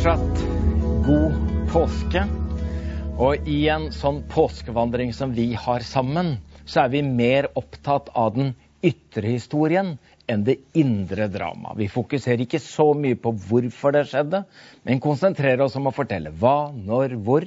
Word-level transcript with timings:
fortsatt 0.00 0.38
god 1.04 1.34
påske. 1.68 2.20
Og 3.20 3.48
i 3.48 3.66
en 3.68 3.90
sånn 3.92 4.22
påskevandring 4.32 5.10
som 5.12 5.34
vi 5.36 5.50
har 5.52 5.84
sammen, 5.84 6.38
så 6.64 6.86
er 6.86 6.94
vi 6.94 7.02
mer 7.04 7.50
opptatt 7.58 8.08
av 8.16 8.32
den 8.38 8.54
ytre 8.80 9.34
historien 9.34 9.92
enn 10.24 10.46
det 10.46 10.56
indre 10.72 11.28
dramaet. 11.28 11.76
Vi 11.82 11.90
fokuserer 11.92 12.46
ikke 12.46 12.62
så 12.64 12.94
mye 12.96 13.18
på 13.20 13.34
hvorfor 13.44 13.92
det 13.92 14.06
skjedde, 14.08 14.40
men 14.88 15.04
konsentrerer 15.04 15.66
oss 15.66 15.76
om 15.76 15.90
å 15.90 15.92
fortelle 15.92 16.32
hva, 16.32 16.72
når, 16.72 17.18
hvor 17.20 17.44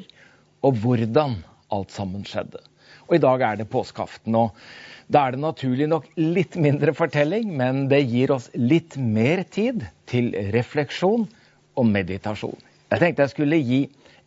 og 0.61 0.81
hvordan 0.85 1.39
alt 1.73 1.95
sammen 1.95 2.21
skjedde. 2.21 2.61
Og 3.09 3.17
i 3.17 3.23
dag 3.23 3.49
er 3.49 3.63
det 3.63 3.71
påskeaften. 3.73 4.35
og 4.35 4.53
da 5.09 5.25
er 5.25 5.33
det 5.33 5.41
naturlig 5.41 5.89
nok 5.89 6.05
litt 6.21 6.53
mindre 6.53 6.93
fortelling, 6.93 7.49
men 7.57 7.87
det 7.89 8.05
gir 8.05 8.37
oss 8.37 8.51
litt 8.53 8.93
mer 8.97 9.41
tid 9.41 9.87
til 10.05 10.35
refleksjon 10.53 11.31
og 11.75 11.87
meditasjon. 11.89 12.59
Jeg 12.91 13.01
tenkte 13.01 13.25
jeg 13.25 13.33
skulle 13.33 13.59
gi 13.65 13.81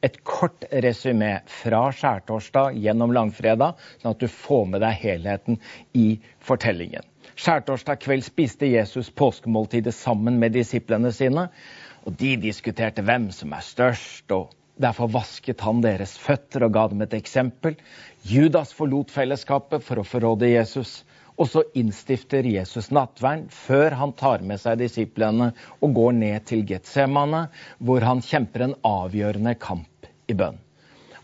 et 0.05 0.19
kort 0.27 0.67
resymé 0.85 1.31
fra 1.51 1.87
skjærtorsdag 1.95 2.77
gjennom 2.83 3.15
langfredag, 3.17 3.79
sånn 4.03 4.15
at 4.15 4.23
du 4.23 4.29
får 4.31 4.67
med 4.73 4.83
deg 4.85 4.99
helheten 5.01 5.61
i 5.97 6.19
fortellingen. 6.45 7.07
Skjærtorsdag 7.37 8.01
kveld 8.01 8.25
spiste 8.25 8.69
Jesus 8.71 9.11
påskemåltidet 9.13 9.95
sammen 9.95 10.39
med 10.41 10.55
disiplene 10.57 11.13
sine. 11.13 11.49
og 12.05 12.15
De 12.21 12.37
diskuterte 12.41 13.03
hvem 13.03 13.31
som 13.35 13.53
er 13.53 13.65
størst, 13.65 14.31
og 14.33 14.55
derfor 14.81 15.11
vasket 15.13 15.61
han 15.65 15.83
deres 15.85 16.17
føtter 16.21 16.67
og 16.67 16.73
ga 16.77 16.87
dem 16.93 17.03
et 17.05 17.17
eksempel. 17.17 17.77
Judas 18.25 18.73
forlot 18.77 19.13
fellesskapet 19.13 19.85
for 19.85 20.01
å 20.01 20.07
forråde 20.07 20.53
Jesus. 20.53 21.03
Og 21.37 21.49
så 21.53 21.63
innstifter 21.77 22.47
Jesus 22.49 22.89
nattvern 22.95 23.47
før 23.53 23.97
han 24.01 24.15
tar 24.17 24.45
med 24.47 24.61
seg 24.63 24.81
disiplene 24.81 25.51
og 25.81 25.97
går 25.99 26.15
ned 26.17 26.47
til 26.49 26.65
Getsemane, 26.69 27.47
hvor 27.79 28.07
han 28.07 28.23
kjemper 28.25 28.65
en 28.67 28.79
avgjørende 28.87 29.57
kamp 29.61 30.09
i 30.27 30.37
bønn. 30.37 30.57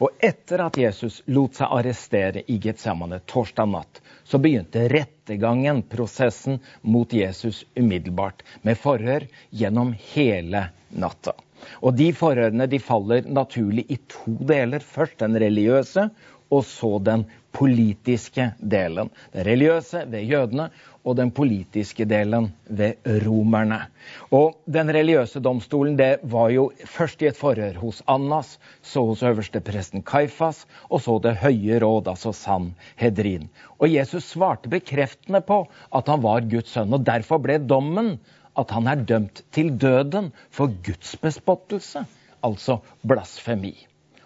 Og 0.02 0.18
etter 0.18 0.64
at 0.64 0.76
Jesus 0.80 1.20
lot 1.30 1.56
seg 1.56 1.70
arrestere 1.70 2.42
i 2.50 2.58
Getsemane 2.62 3.20
torsdag 3.30 3.70
natt, 3.70 4.00
så 4.26 4.40
begynte 4.42 4.88
rettergangen, 4.90 5.84
prosessen, 5.86 6.58
mot 6.82 7.12
Jesus 7.14 7.62
umiddelbart, 7.78 8.42
med 8.66 8.80
forhør 8.82 9.28
gjennom 9.50 9.94
hele 10.14 10.66
natta. 10.90 11.36
Og 11.80 11.94
de 11.94 12.08
forhørene 12.16 12.66
de 12.66 12.80
faller 12.82 13.28
naturlig 13.30 13.86
i 13.94 14.00
to 14.10 14.34
deler. 14.48 14.82
Først 14.82 15.22
den 15.22 15.38
religiøse, 15.38 16.08
og 16.52 16.64
så 16.66 16.96
den 16.98 17.24
politiske 17.52 18.48
delen. 18.58 19.10
Den 19.32 19.46
religiøse 19.46 20.04
ved 20.10 20.26
jødene 20.28 20.68
og 21.04 21.16
den 21.18 21.32
politiske 21.34 22.06
delen 22.08 22.48
ved 22.66 23.00
romerne. 23.26 23.80
Og 24.30 24.58
Den 24.66 24.90
religiøse 24.94 25.40
domstolen 25.42 25.96
det 25.98 26.22
var 26.22 26.50
jo 26.54 26.70
først 26.86 27.22
i 27.22 27.28
et 27.30 27.36
forhør 27.36 27.78
hos 27.82 28.02
Annas, 28.06 28.58
så 28.82 29.04
hos 29.06 29.22
øverstepresten 29.22 30.02
Kaifas, 30.02 30.66
og 30.90 31.00
så 31.00 31.18
Det 31.22 31.36
høye 31.36 31.80
råd, 31.82 32.08
altså 32.08 32.32
Sanhedrin. 32.32 33.50
Og 33.78 33.92
Jesus 33.92 34.24
svarte 34.24 34.68
bekreftende 34.68 35.40
på 35.40 35.66
at 35.94 36.08
han 36.08 36.22
var 36.22 36.40
Guds 36.40 36.70
sønn, 36.70 36.92
og 36.92 37.06
derfor 37.06 37.38
ble 37.38 37.58
dommen 37.58 38.18
at 38.58 38.70
han 38.70 38.86
er 38.86 39.04
dømt 39.08 39.44
til 39.52 39.72
døden 39.80 40.32
for 40.50 40.72
gudsbespottelse, 40.84 42.04
altså 42.44 42.78
blasfemi. 43.06 43.74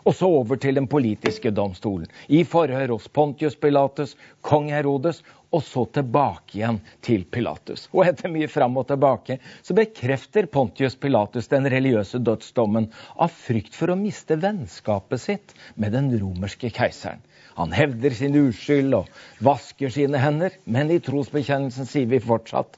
Og 0.07 0.15
så 0.15 0.29
over 0.31 0.59
til 0.63 0.77
den 0.79 0.87
politiske 0.87 1.51
domstolen. 1.51 2.07
I 2.31 2.45
forhør 2.47 2.95
hos 2.95 3.09
Pontius 3.11 3.57
Pilatus, 3.59 4.15
kong 4.47 4.69
Herodes, 4.71 5.23
og 5.55 5.63
så 5.67 5.83
tilbake 5.95 6.59
igjen 6.59 6.79
til 7.07 7.25
Pilatus. 7.31 7.87
Og 7.95 8.05
etter 8.07 8.31
mye 8.31 8.49
fram 8.51 8.77
og 8.79 8.87
tilbake 8.91 9.39
så 9.67 9.75
bekrefter 9.75 10.47
Pontius 10.53 10.95
Pilatus 11.01 11.51
den 11.51 11.67
religiøse 11.73 12.21
dødsdommen 12.23 12.91
av 13.17 13.35
frykt 13.35 13.75
for 13.75 13.91
å 13.91 13.99
miste 13.99 14.39
vennskapet 14.43 15.23
sitt 15.23 15.57
med 15.75 15.97
den 15.97 16.13
romerske 16.21 16.71
keiseren. 16.75 17.23
Han 17.57 17.73
hevder 17.73 18.13
sin 18.13 18.37
uskyld 18.37 18.95
og 18.99 19.11
vasker 19.45 19.91
sine 19.93 20.21
hender, 20.21 20.53
men 20.69 20.93
i 20.93 21.01
trosbekjennelsen 21.01 21.89
sier 21.89 22.11
vi 22.11 22.21
fortsatt 22.21 22.77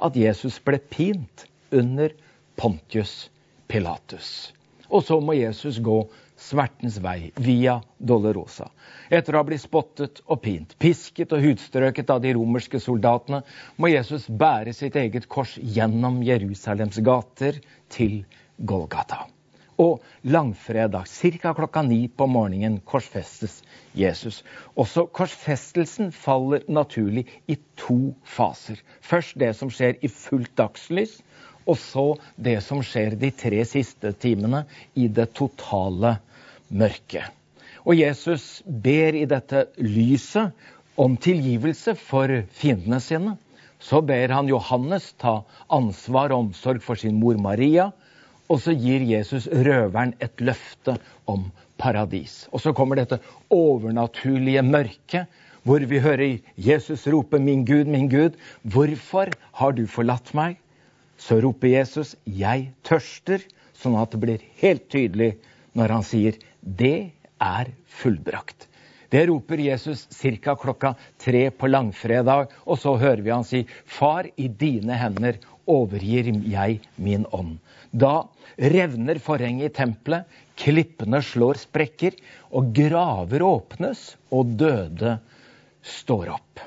at 0.00 0.16
Jesus 0.16 0.60
ble 0.64 0.78
pint 0.92 1.44
under 1.74 2.14
Pontius 2.60 3.26
Pilatus. 3.68 4.52
Og 4.90 5.04
så 5.06 5.18
må 5.22 5.34
Jesus 5.38 5.80
gå 5.82 6.04
smertens 6.40 6.98
vei 7.02 7.30
via 7.36 7.78
Dolorosa. 7.98 8.70
Etter 9.12 9.36
å 9.36 9.42
ha 9.42 9.46
blitt 9.46 9.62
spottet 9.62 10.22
og 10.26 10.40
pint, 10.44 10.72
pisket 10.80 11.34
og 11.36 11.44
hudstrøket 11.44 12.12
av 12.12 12.22
de 12.24 12.32
romerske 12.36 12.80
soldatene, 12.80 13.42
må 13.76 13.90
Jesus 13.92 14.28
bære 14.28 14.74
sitt 14.76 14.96
eget 14.96 15.28
kors 15.28 15.56
gjennom 15.60 16.22
Jerusalems 16.24 17.00
gater 17.04 17.60
til 17.92 18.22
Golgata. 18.56 19.26
Og 19.80 20.02
langfredag, 20.28 21.08
ca. 21.08 21.54
klokka 21.56 21.82
ni 21.82 22.02
på 22.08 22.26
morgenen, 22.28 22.82
korsfestes 22.84 23.62
Jesus. 23.96 24.42
Også 24.76 25.06
korsfestelsen 25.08 26.10
faller 26.12 26.66
naturlig 26.68 27.24
i 27.48 27.56
to 27.80 28.12
faser. 28.24 28.82
Først 29.00 29.38
det 29.40 29.54
som 29.56 29.72
skjer 29.72 29.96
i 30.04 30.12
fullt 30.12 30.52
dagslys, 30.60 31.16
og 31.64 31.78
så 31.78 32.06
det 32.36 32.58
som 32.64 32.82
skjer 32.84 33.16
de 33.20 33.30
tre 33.36 33.64
siste 33.68 34.12
timene 34.20 34.64
i 34.98 35.08
det 35.08 35.30
totale 35.38 36.18
mørket. 36.70 37.26
Og 37.84 37.96
Jesus 37.96 38.62
ber 38.66 39.16
i 39.16 39.26
dette 39.28 39.66
lyset 39.80 40.52
om 41.00 41.16
tilgivelse 41.16 41.94
for 41.98 42.42
fiendene 42.56 43.00
sine. 43.02 43.36
Så 43.80 44.02
ber 44.04 44.32
han 44.34 44.50
Johannes 44.50 45.12
ta 45.20 45.40
ansvar 45.72 46.34
og 46.34 46.46
omsorg 46.46 46.82
for 46.84 47.00
sin 47.00 47.16
mor 47.20 47.38
Maria. 47.40 47.88
Og 48.50 48.60
så 48.60 48.74
gir 48.76 49.04
Jesus 49.06 49.46
røveren 49.48 50.12
et 50.20 50.42
løfte 50.44 50.98
om 51.30 51.48
paradis. 51.80 52.44
Og 52.52 52.60
så 52.60 52.74
kommer 52.76 53.00
dette 53.00 53.20
overnaturlige 53.54 54.62
mørket, 54.66 55.30
hvor 55.64 55.80
vi 55.84 56.00
hører 56.00 56.40
Jesus 56.56 57.06
rope 57.06 57.38
'Min 57.38 57.64
Gud, 57.64 57.84
min 57.84 58.08
Gud, 58.08 58.36
hvorfor 58.62 59.32
har 59.52 59.72
du 59.72 59.86
forlatt 59.86 60.34
meg?' 60.34 60.58
Så 61.16 61.40
roper 61.40 61.68
Jesus 61.68 62.16
'Jeg 62.26 62.72
tørster', 62.84 63.44
sånn 63.74 63.96
at 63.96 64.10
det 64.10 64.20
blir 64.20 64.40
helt 64.60 64.88
tydelig 64.88 65.36
når 65.76 65.96
han 65.96 66.06
sier 66.06 66.38
det 66.60 67.12
er 67.40 67.70
fullbrakt. 68.00 68.66
Det 69.10 69.24
roper 69.26 69.58
Jesus 69.58 70.06
ca. 70.14 70.54
klokka 70.54 70.94
tre 71.18 71.50
på 71.50 71.66
langfredag, 71.66 72.52
og 72.64 72.78
så 72.78 72.94
hører 72.94 73.22
vi 73.26 73.32
han 73.34 73.46
si, 73.46 73.64
Far, 73.84 74.28
i 74.36 74.46
dine 74.46 74.94
hender 74.94 75.40
overgir 75.66 76.30
jeg 76.46 76.78
min 76.96 77.26
ånd. 77.34 77.58
Da 77.90 78.28
revner 78.54 79.18
forhenget 79.18 79.72
i 79.72 79.74
tempelet, 79.80 80.28
klippene 80.54 81.22
slår 81.26 81.58
sprekker, 81.58 82.14
og 82.54 82.70
graver 82.76 83.42
åpnes, 83.42 84.14
og 84.30 84.54
døde 84.60 85.16
står 85.82 86.30
opp. 86.36 86.62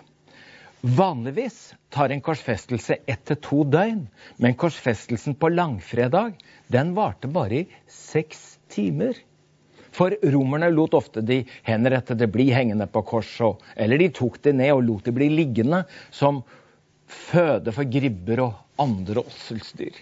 Vanligvis 0.83 1.69
tar 1.95 2.11
en 2.11 2.23
korsfestelse 2.23 2.97
ett 3.07 3.23
til 3.29 3.39
to 3.39 3.61
døgn, 3.63 4.01
men 4.35 4.57
korsfestelsen 4.59 5.37
på 5.39 5.47
langfredag 5.53 6.35
den 6.67 6.91
varte 6.97 7.29
bare 7.31 7.61
i 7.61 7.67
seks 7.87 8.57
timer. 8.73 9.19
For 9.93 10.15
romerne 10.33 10.71
lot 10.73 10.95
ofte 10.97 11.21
de 11.21 11.43
henrettede 11.67 12.27
bli 12.33 12.47
hengende 12.53 12.87
på 12.89 13.03
korset, 13.05 13.61
eller 13.77 14.01
de 14.01 14.09
tok 14.09 14.39
det 14.41 14.55
ned 14.57 14.73
og 14.73 14.81
lot 14.87 15.05
det 15.05 15.13
bli 15.13 15.29
liggende 15.29 15.83
som 16.09 16.41
føde 17.05 17.73
for 17.75 17.85
gribber 17.85 18.41
og 18.47 18.81
andre 18.81 19.21
åsselsdyr. 19.21 20.01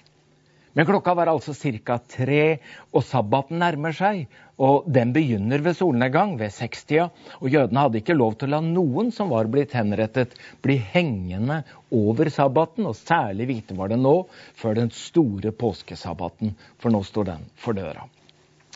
Men 0.73 0.87
klokka 0.87 1.13
var 1.13 1.27
altså 1.27 1.51
ca. 1.51 1.97
tre, 1.99 2.59
og 2.95 3.03
sabbaten 3.03 3.59
nærmer 3.59 3.91
seg. 3.91 4.21
Og 4.61 4.85
den 4.88 5.11
begynner 5.11 5.59
ved 5.65 5.75
solnedgang, 5.75 6.38
ved 6.39 6.53
sekstida. 6.55 7.09
Og 7.41 7.49
jødene 7.51 7.83
hadde 7.83 7.99
ikke 7.99 8.15
lov 8.15 8.38
til 8.39 8.47
å 8.47 8.53
la 8.53 8.61
noen 8.63 9.11
som 9.11 9.33
var 9.33 9.49
blitt 9.51 9.75
henrettet, 9.75 10.38
bli 10.63 10.77
hengende 10.94 11.63
over 11.91 12.31
sabbaten. 12.31 12.88
Og 12.88 12.95
særlig 12.95 13.50
hvite 13.50 13.75
var 13.75 13.91
det 13.91 14.00
nå, 14.00 14.15
før 14.56 14.79
den 14.79 14.95
store 14.95 15.51
påskesabbaten, 15.51 16.56
for 16.79 16.94
nå 16.94 17.03
står 17.03 17.33
den 17.33 17.47
for 17.59 17.75
døra. 17.75 18.07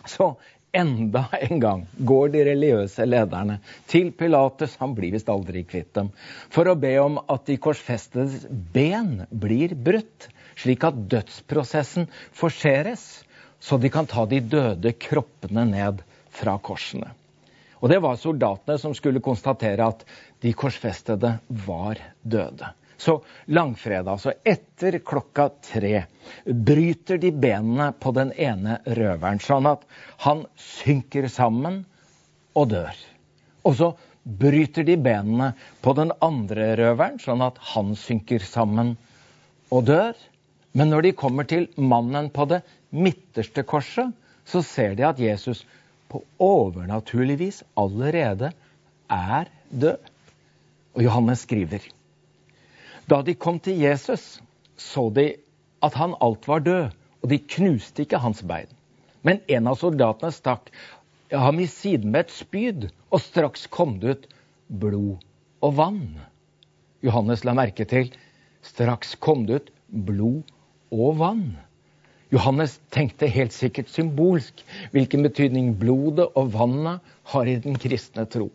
Så 0.05 0.35
enda 0.75 1.25
en 1.39 1.59
gang 1.59 1.83
går 1.97 2.31
de 2.33 2.43
religiøse 2.49 3.05
lederne 3.07 3.59
til 3.91 4.11
Pilates, 4.17 4.75
han 4.81 4.95
blir 4.97 5.13
visst 5.15 5.29
aldri 5.31 5.63
kvitt 5.67 5.93
dem, 5.95 6.11
for 6.51 6.67
å 6.67 6.77
be 6.79 6.93
om 7.01 7.19
at 7.31 7.45
de 7.47 7.57
korsfestedes 7.61 8.43
ben 8.75 9.23
blir 9.31 9.75
brutt, 9.75 10.27
slik 10.59 10.83
at 10.87 10.99
dødsprosessen 11.11 12.09
forseres, 12.35 13.05
så 13.59 13.79
de 13.81 13.91
kan 13.91 14.07
ta 14.07 14.25
de 14.29 14.41
døde 14.43 14.91
kroppene 14.99 15.63
ned 15.71 16.03
fra 16.35 16.57
korsene. 16.61 17.13
Og 17.79 17.91
det 17.91 17.99
var 18.03 18.19
soldatene 18.19 18.79
som 18.81 18.95
skulle 18.97 19.23
konstatere 19.23 19.87
at 19.93 20.03
de 20.43 20.51
korsfestede 20.57 21.37
var 21.65 22.01
døde. 22.23 22.71
Så 22.97 23.19
langfredag, 23.45 24.11
altså 24.11 24.33
etter 24.47 24.99
klokka 25.03 25.49
tre, 25.63 26.05
bryter 26.45 27.19
de 27.21 27.31
benene 27.31 27.91
på 27.99 28.13
den 28.15 28.31
ene 28.31 28.79
røveren, 28.85 29.41
sånn 29.43 29.67
at 29.69 29.83
han 30.23 30.45
synker 30.61 31.27
sammen 31.31 31.83
og 32.55 32.69
dør. 32.71 33.01
Og 33.65 33.77
så 33.79 33.91
bryter 34.25 34.85
de 34.87 34.95
benene 34.97 35.51
på 35.85 35.93
den 35.97 36.13
andre 36.23 36.71
røveren, 36.79 37.19
sånn 37.21 37.43
at 37.45 37.59
han 37.73 37.93
synker 37.99 38.43
sammen 38.45 38.95
og 39.73 39.85
dør. 39.89 40.15
Men 40.75 40.91
når 40.91 41.07
de 41.07 41.17
kommer 41.19 41.47
til 41.47 41.67
mannen 41.77 42.31
på 42.33 42.47
det 42.51 42.61
midterste 42.95 43.63
korset, 43.67 44.11
så 44.45 44.61
ser 44.65 44.95
de 44.97 45.05
at 45.07 45.19
Jesus 45.21 45.63
på 46.11 46.21
overnaturlig 46.41 47.37
vis 47.41 47.61
allerede 47.79 48.51
er 49.11 49.49
død. 49.69 50.11
Og 50.95 51.03
Johannes 51.03 51.43
skriver 51.43 51.83
Da 53.09 53.21
de 53.21 53.35
kom 53.37 53.59
til 53.61 53.77
Jesus, 53.81 54.39
så 54.77 55.09
de 55.13 55.35
at 55.85 55.97
han 55.99 56.15
alt 56.23 56.47
var 56.49 56.63
død, 56.65 56.93
og 57.21 57.29
de 57.29 57.37
knuste 57.39 58.05
ikke 58.05 58.21
hans 58.21 58.41
bein. 58.45 58.69
Men 59.25 59.41
en 59.49 59.69
av 59.69 59.77
soldatene 59.81 60.33
stakk 60.33 60.71
ham 61.33 61.59
i 61.61 61.67
siden 61.69 62.11
med 62.13 62.25
et 62.25 62.33
spyd, 62.33 62.87
og 63.13 63.21
straks 63.21 63.65
kom 63.73 63.99
det 64.01 64.15
ut 64.15 64.27
blod 64.69 65.21
og 65.65 65.77
vann. 65.77 66.19
Johannes 67.05 67.45
la 67.45 67.53
merke 67.57 67.85
til 67.89 68.11
straks 68.65 69.15
kom 69.21 69.45
det 69.45 69.61
ut 69.61 69.71
blod 70.07 70.53
og 70.93 71.17
vann. 71.21 71.47
Johannes 72.33 72.79
tenkte 72.93 73.29
helt 73.29 73.53
sikkert 73.53 73.91
symbolsk 73.93 74.63
hvilken 74.93 75.25
betydning 75.25 75.75
blodet 75.79 76.25
og 76.33 76.53
vannet 76.55 77.03
har 77.31 77.49
i 77.49 77.59
den 77.61 77.77
kristne 77.79 78.25
tro. 78.25 78.49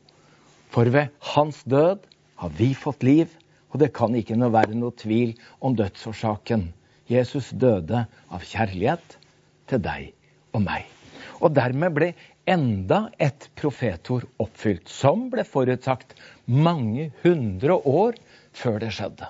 For 0.71 0.91
ved 0.91 1.15
hans 1.35 1.63
død 1.71 2.03
har 2.43 2.57
vi 2.59 2.73
fått 2.75 3.07
liv, 3.07 3.31
og 3.71 3.81
det 3.83 3.93
kan 3.95 4.15
ikke 4.19 4.39
noe 4.39 4.53
være 4.55 4.77
noe 4.79 4.95
tvil 4.99 5.37
om 5.63 5.77
dødsårsaken. 5.79 6.71
Jesus 7.11 7.51
døde 7.51 8.05
av 8.31 8.47
kjærlighet 8.47 9.17
til 9.71 9.83
deg 9.83 10.11
og 10.55 10.65
meg. 10.67 10.87
Og 11.41 11.55
dermed 11.57 11.95
ble 11.97 12.13
enda 12.51 13.05
et 13.23 13.49
profetord 13.59 14.27
oppfylt, 14.43 14.89
som 14.91 15.29
ble 15.33 15.45
forutsagt 15.47 16.17
mange 16.47 17.11
hundre 17.23 17.77
år 17.79 18.19
før 18.57 18.81
det 18.83 18.91
skjedde. 18.97 19.29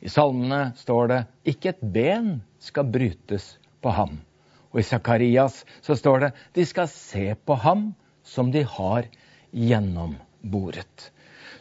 I 0.00 0.12
salmene 0.12 0.72
står 0.76 1.08
det 1.12 1.20
'ikke 1.44 1.68
et 1.74 1.82
ben 1.92 2.42
skal 2.58 2.84
brytes 2.84 3.56
på 3.82 3.90
ham'. 3.90 4.18
Og 4.72 4.80
i 4.80 4.86
Sakarias 4.86 5.64
så 5.82 5.96
står 5.96 6.20
det 6.20 6.32
'de 6.54 6.64
skal 6.64 6.88
se 6.88 7.34
på 7.34 7.54
ham 7.54 7.94
som 8.22 8.50
de 8.52 8.62
har 8.62 9.08
gjennomboret'. 9.54 11.10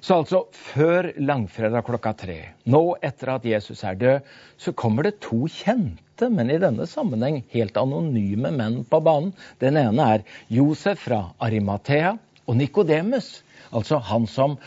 Så 0.06 0.20
altså 0.20 0.44
før 0.54 1.08
langfredag 1.18 1.82
klokka 1.88 2.12
tre, 2.14 2.36
nå 2.70 2.80
etter 3.02 3.32
at 3.34 3.46
Jesus 3.50 3.80
er 3.90 3.96
død, 3.98 4.28
så 4.62 4.74
kommer 4.78 5.08
det 5.08 5.16
to 5.26 5.48
kjente, 5.50 6.28
men 6.30 6.52
i 6.54 6.60
denne 6.62 6.86
sammenheng 6.86 7.40
helt 7.56 7.80
anonyme 7.82 8.52
menn 8.54 8.84
på 8.86 9.00
banen. 9.02 9.32
Den 9.64 9.80
ene 9.82 10.06
er 10.14 10.26
Josef 10.54 11.08
fra 11.08 11.24
Arimathea 11.42 12.12
og 12.46 12.60
Nikodemus, 12.60 13.40
altså 13.74 13.98
han 14.12 14.28
som 14.30 14.60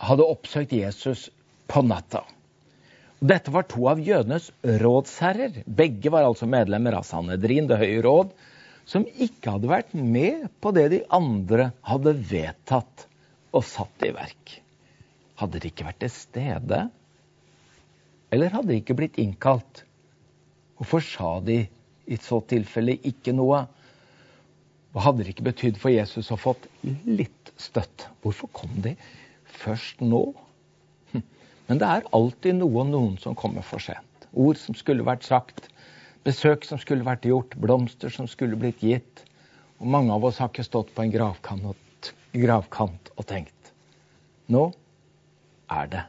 hadde 0.00 0.30
oppsøkt 0.32 0.72
Jesus 0.72 1.26
på 1.68 1.84
natta. 1.84 2.24
Dette 3.20 3.52
var 3.52 3.68
to 3.68 3.84
av 3.92 4.00
jødenes 4.00 4.48
rådsherrer. 4.64 5.60
Begge 5.68 6.08
var 6.08 6.24
altså 6.24 6.48
medlemmer 6.48 6.96
av 6.96 7.04
Sanedrin, 7.04 7.68
Det 7.68 7.82
høye 7.84 8.00
råd, 8.08 8.32
som 8.88 9.04
ikke 9.04 9.58
hadde 9.58 9.74
vært 9.76 9.92
med 9.92 10.48
på 10.64 10.72
det 10.72 10.88
de 10.96 11.04
andre 11.12 11.68
hadde 11.84 12.16
vedtatt 12.32 13.08
og 13.52 13.68
satt 13.76 14.08
i 14.08 14.14
verk. 14.16 14.56
Hadde 15.40 15.60
de 15.60 15.70
ikke 15.70 15.86
vært 15.86 16.02
til 16.02 16.12
stede? 16.12 16.80
Eller 18.30 18.52
hadde 18.52 18.74
de 18.74 18.80
ikke 18.82 18.96
blitt 18.98 19.18
innkalt? 19.20 19.84
Hvorfor 20.76 21.04
sa 21.04 21.30
de 21.44 21.62
i 22.10 22.18
så 22.20 22.40
tilfelle 22.50 22.98
ikke 23.08 23.32
noe? 23.36 23.62
Hva 24.92 25.06
hadde 25.06 25.24
det 25.24 25.34
ikke 25.34 25.48
betydd 25.48 25.78
for 25.80 25.94
Jesus 25.94 26.30
å 26.34 26.38
fått 26.40 26.66
litt 27.06 27.52
støtt? 27.60 28.08
Hvorfor 28.24 28.50
kom 28.56 28.72
de 28.84 28.94
først 29.60 30.02
nå? 30.04 30.22
Men 31.70 31.80
det 31.80 31.86
er 31.88 32.08
alltid 32.16 32.58
noe 32.58 32.82
og 32.82 32.90
noen 32.90 33.16
som 33.22 33.36
kommer 33.38 33.64
for 33.64 33.82
sent. 33.82 34.26
Ord 34.34 34.58
som 34.58 34.76
skulle 34.78 35.06
vært 35.06 35.24
sagt, 35.26 35.68
besøk 36.26 36.66
som 36.66 36.80
skulle 36.82 37.06
vært 37.06 37.28
gjort, 37.28 37.54
blomster 37.62 38.12
som 38.12 38.28
skulle 38.30 38.58
blitt 38.58 38.82
gitt. 38.84 39.24
Og 39.78 39.88
mange 39.94 40.12
av 40.12 40.26
oss 40.26 40.40
har 40.42 40.50
ikke 40.50 40.66
stått 40.66 40.90
på 40.96 41.06
en 41.06 41.14
gravkant, 41.14 42.12
gravkant 42.34 43.14
og 43.16 43.26
tenkt 43.30 43.54
nå 44.50 44.64
er 45.70 45.92
det 45.92 46.06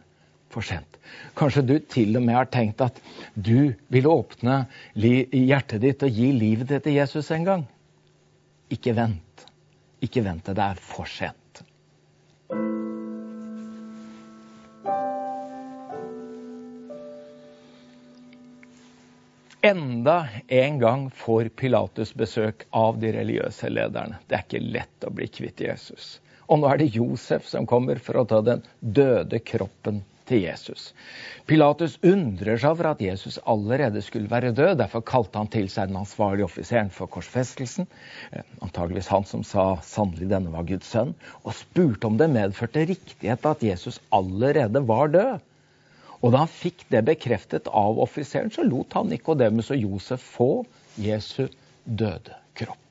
for 0.51 0.65
sent. 0.65 0.97
Kanskje 1.37 1.63
du 1.65 1.75
til 1.79 2.17
og 2.19 2.25
med 2.25 2.35
har 2.35 2.49
tenkt 2.51 2.83
at 2.83 2.99
du 3.35 3.71
vil 3.93 4.09
åpne 4.11 4.65
hjertet 4.95 5.83
ditt 5.83 6.03
og 6.03 6.17
gi 6.17 6.31
livet 6.35 6.71
ditt 6.71 6.87
til 6.87 6.99
Jesus 6.99 7.31
en 7.35 7.47
gang. 7.47 7.67
Ikke 8.71 8.95
vent. 8.97 9.45
Ikke 10.03 10.23
vent 10.25 10.45
til 10.47 10.57
det 10.57 10.67
er 10.73 10.81
for 10.81 11.09
sent. 11.09 11.37
Enda 19.61 20.27
en 20.47 20.79
gang 20.81 21.03
får 21.13 21.51
Pilatus 21.53 22.15
besøk 22.17 22.65
av 22.73 22.97
de 22.99 23.11
religiøse 23.13 23.69
lederne. 23.69 24.17
Det 24.25 24.39
er 24.39 24.45
ikke 24.47 24.63
lett 24.65 25.05
å 25.05 25.11
bli 25.13 25.27
kvitt 25.29 25.61
Jesus. 25.61 26.15
Og 26.51 26.59
nå 26.59 26.68
er 26.68 26.81
det 26.81 26.94
Josef 26.95 27.45
som 27.48 27.68
kommer 27.69 28.01
for 28.03 28.19
å 28.19 28.27
ta 28.27 28.42
den 28.44 28.63
døde 28.83 29.39
kroppen 29.39 30.01
til 30.27 30.44
Jesus. 30.45 30.89
Pilatus 31.48 31.98
undrer 32.07 32.59
seg 32.59 32.74
over 32.74 32.92
at 32.92 33.03
Jesus 33.03 33.39
allerede 33.50 34.03
skulle 34.03 34.31
være 34.31 34.53
død. 34.56 34.77
Derfor 34.80 35.03
kalte 35.07 35.39
han 35.39 35.50
til 35.51 35.69
seg 35.71 35.89
den 35.89 36.00
ansvarlige 36.01 36.48
offiseren 36.48 36.92
for 36.94 37.12
korsfestelsen, 37.12 37.88
eh, 38.31 38.44
antageligvis 38.63 39.12
han 39.12 39.25
som 39.27 39.44
sa 39.48 39.75
'sannelig 39.81 40.30
denne 40.31 40.51
var 40.51 40.68
Guds 40.68 40.92
sønn', 40.92 41.15
og 41.44 41.56
spurte 41.56 42.07
om 42.07 42.18
det 42.18 42.30
medførte 42.30 42.86
riktighet 42.88 43.45
at 43.45 43.63
Jesus 43.63 44.00
allerede 44.12 44.88
var 44.88 45.07
død. 45.07 45.39
Og 46.21 46.31
da 46.31 46.44
han 46.44 46.48
fikk 46.48 46.86
det 46.89 47.06
bekreftet 47.06 47.68
av 47.68 48.00
offiseren, 48.00 48.51
så 48.51 48.63
lot 48.63 48.94
han 48.94 49.09
Nikodemus 49.09 49.71
og 49.71 49.77
Josef 49.77 50.21
få 50.38 50.65
Jesu 50.98 51.48
døde 51.86 52.36
kropp. 52.53 52.90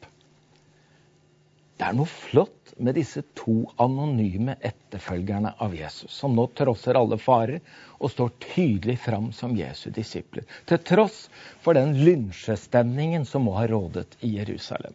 Det 1.80 1.86
er 1.88 1.94
noe 1.96 2.10
flott 2.12 2.74
med 2.76 2.98
disse 2.98 3.22
to 3.40 3.54
anonyme 3.80 4.52
etterfølgerne 4.68 5.54
av 5.64 5.72
Jesus, 5.72 6.12
som 6.12 6.34
nå 6.36 6.44
trosser 6.52 6.98
alle 7.00 7.16
farer 7.16 7.62
og 7.96 8.12
står 8.12 8.34
tydelig 8.44 8.98
fram 9.00 9.30
som 9.32 9.54
Jesu 9.56 9.86
disipler. 9.96 10.44
Til 10.68 10.82
tross 10.84 11.22
for 11.64 11.78
den 11.80 11.94
lynsjestemningen 11.96 13.24
som 13.24 13.48
må 13.48 13.56
ha 13.56 13.64
rådet 13.72 14.18
i 14.20 14.34
Jerusalem. 14.34 14.92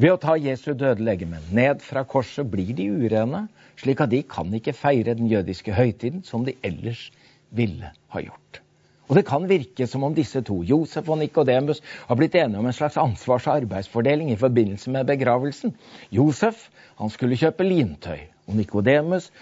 Ved 0.00 0.14
å 0.14 0.22
ta 0.24 0.38
Jesu 0.40 0.72
døde 0.72 1.04
legeme 1.04 1.42
ned 1.52 1.84
fra 1.84 2.06
korset 2.08 2.48
blir 2.48 2.72
de 2.80 2.88
urene, 2.88 3.44
slik 3.76 4.00
at 4.00 4.14
de 4.16 4.22
kan 4.24 4.48
ikke 4.56 4.72
feire 4.72 5.18
den 5.20 5.28
jødiske 5.28 5.76
høytiden 5.76 6.24
som 6.24 6.48
de 6.48 6.56
ellers 6.64 7.10
ville 7.52 7.92
ha 8.16 8.24
gjort. 8.24 8.64
Og 9.10 9.16
Det 9.18 9.26
kan 9.26 9.48
virke 9.50 9.88
som 9.90 10.04
om 10.06 10.14
disse 10.14 10.38
to, 10.46 10.60
Josef 10.62 11.08
og 11.10 11.18
Nikodemus, 11.18 11.80
har 12.06 12.16
blitt 12.16 12.36
enige 12.38 12.60
om 12.60 12.66
en 12.70 12.76
slags 12.76 12.98
ansvars- 13.00 13.48
og 13.50 13.56
arbeidsfordeling 13.56 14.30
i 14.30 14.38
forbindelse 14.38 14.90
med 14.94 15.08
begravelsen. 15.08 15.74
Josef 16.14 16.68
han 17.00 17.10
skulle 17.10 17.38
kjøpe 17.40 17.66
lintøy, 17.66 18.20
og 18.46 18.54
Nikodemus 18.54 19.32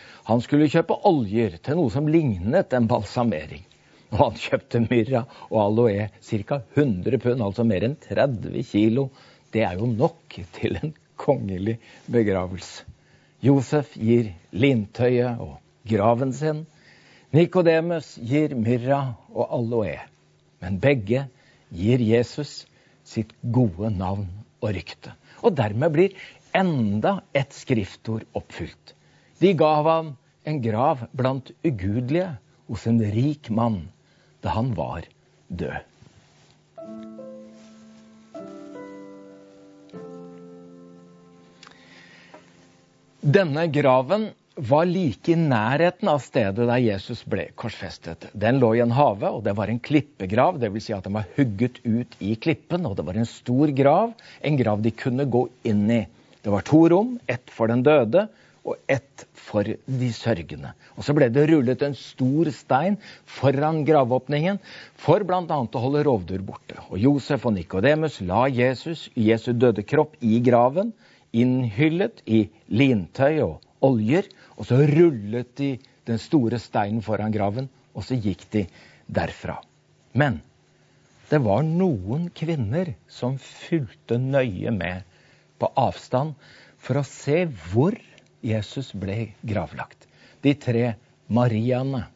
skulle 0.40 0.70
kjøpe 0.72 0.96
oljer 1.10 1.58
til 1.60 1.76
noe 1.76 1.92
som 1.92 2.08
lignet 2.08 2.72
en 2.72 2.88
balsamering. 2.88 3.66
Og 4.08 4.22
han 4.22 4.40
kjøpte 4.40 4.80
myrra 4.86 5.26
og 5.50 5.58
aloe, 5.66 6.08
ca. 6.24 6.62
100 6.72 7.20
pund, 7.20 7.44
altså 7.44 7.68
mer 7.68 7.84
enn 7.84 7.98
30 8.08 8.64
kilo. 8.70 9.10
Det 9.52 9.66
er 9.68 9.76
jo 9.76 9.90
nok 9.92 10.38
til 10.56 10.80
en 10.80 10.96
kongelig 11.20 11.76
begravelse. 12.08 12.88
Josef 13.44 13.92
gir 14.00 14.32
lintøyet 14.56 15.44
og 15.44 15.58
graven 15.92 16.32
sin. 16.32 16.64
Nikodemus 17.28 18.14
gir 18.24 18.54
myrra 18.56 19.02
og 19.34 19.50
aloe, 19.52 19.98
men 20.64 20.78
begge 20.80 21.26
gir 21.68 22.00
Jesus 22.00 22.62
sitt 23.04 23.34
gode 23.52 23.90
navn 23.92 24.30
og 24.62 24.72
rykte. 24.72 25.12
Og 25.44 25.52
dermed 25.58 25.92
blir 25.92 26.16
enda 26.56 27.18
et 27.36 27.52
skriftord 27.52 28.24
oppfylt. 28.32 28.94
De 29.44 29.52
gav 29.52 29.84
ham 29.84 30.14
en 30.48 30.62
grav 30.64 31.04
blant 31.12 31.52
ugudelige 31.60 32.30
hos 32.64 32.88
en 32.88 33.02
rik 33.12 33.52
mann 33.52 33.82
da 34.40 34.56
han 34.56 34.72
var 34.78 35.04
død. 35.52 35.84
Denne 43.20 43.68
graven 43.68 44.30
var 44.58 44.88
like 44.90 45.32
i 45.32 45.36
nærheten 45.38 46.08
av 46.10 46.18
stedet 46.22 46.66
der 46.66 46.80
Jesus 46.82 47.20
ble 47.30 47.46
korsfestet. 47.58 48.26
Den 48.34 48.58
lå 48.58 48.72
i 48.74 48.82
en 48.82 48.94
hage, 48.94 49.30
og 49.30 49.44
det 49.46 49.54
var 49.54 49.70
en 49.70 49.78
klippegrav. 49.78 50.58
Dvs. 50.58 50.88
Si 50.88 50.94
at 50.96 51.06
den 51.06 51.14
var 51.14 51.28
hugget 51.36 51.78
ut 51.84 52.16
i 52.18 52.34
klippen, 52.34 52.86
og 52.88 52.96
det 52.98 53.06
var 53.06 53.18
en 53.18 53.28
stor 53.28 53.70
grav. 53.76 54.16
En 54.42 54.58
grav 54.58 54.82
de 54.82 54.90
kunne 54.90 55.28
gå 55.30 55.44
inn 55.68 55.86
i. 55.94 56.02
Det 56.42 56.50
var 56.50 56.66
to 56.66 56.82
rom, 56.90 57.16
ett 57.30 57.50
for 57.54 57.70
den 57.70 57.84
døde 57.86 58.26
og 58.68 58.76
ett 58.90 59.24
for 59.32 59.64
de 59.64 60.08
sørgende. 60.12 60.74
Og 60.98 61.06
Så 61.06 61.14
ble 61.16 61.30
det 61.32 61.46
rullet 61.48 61.82
en 61.86 61.94
stor 61.96 62.50
stein 62.52 62.98
foran 63.24 63.84
gravåpningen 63.86 64.58
for 64.98 65.22
bl.a. 65.24 65.44
å 65.46 65.84
holde 65.84 66.02
rovdyr 66.04 66.42
borte. 66.44 66.76
Og 66.90 66.98
Josef 66.98 67.46
og 67.46 67.54
Nikodemus 67.56 68.20
la 68.26 68.46
Jesus, 68.50 69.06
Jesu 69.14 69.54
døde 69.54 69.86
kropp, 69.86 70.18
i 70.20 70.42
graven, 70.44 70.92
innhyllet 71.32 72.22
i 72.26 72.48
lintøy 72.68 73.40
og 73.46 73.56
oljer. 73.84 74.28
Og 74.56 74.68
så 74.68 74.80
rullet 74.88 75.54
de 75.60 75.72
den 76.08 76.20
store 76.20 76.60
steinen 76.62 77.02
foran 77.04 77.34
graven, 77.34 77.68
og 77.94 78.04
så 78.06 78.16
gikk 78.18 78.46
de 78.54 78.64
derfra. 79.06 79.58
Men 80.16 80.40
det 81.28 81.42
var 81.44 81.64
noen 81.66 82.28
kvinner 82.32 82.94
som 83.12 83.36
fulgte 83.42 84.16
nøye 84.20 84.72
med 84.72 85.04
på 85.60 85.68
avstand 85.76 86.36
for 86.80 87.00
å 87.00 87.06
se 87.06 87.42
hvor 87.68 87.96
Jesus 88.44 88.94
ble 88.96 89.34
gravlagt. 89.42 90.06
De 90.40 90.54
tre 90.54 90.94
Mariaene. 91.28 92.06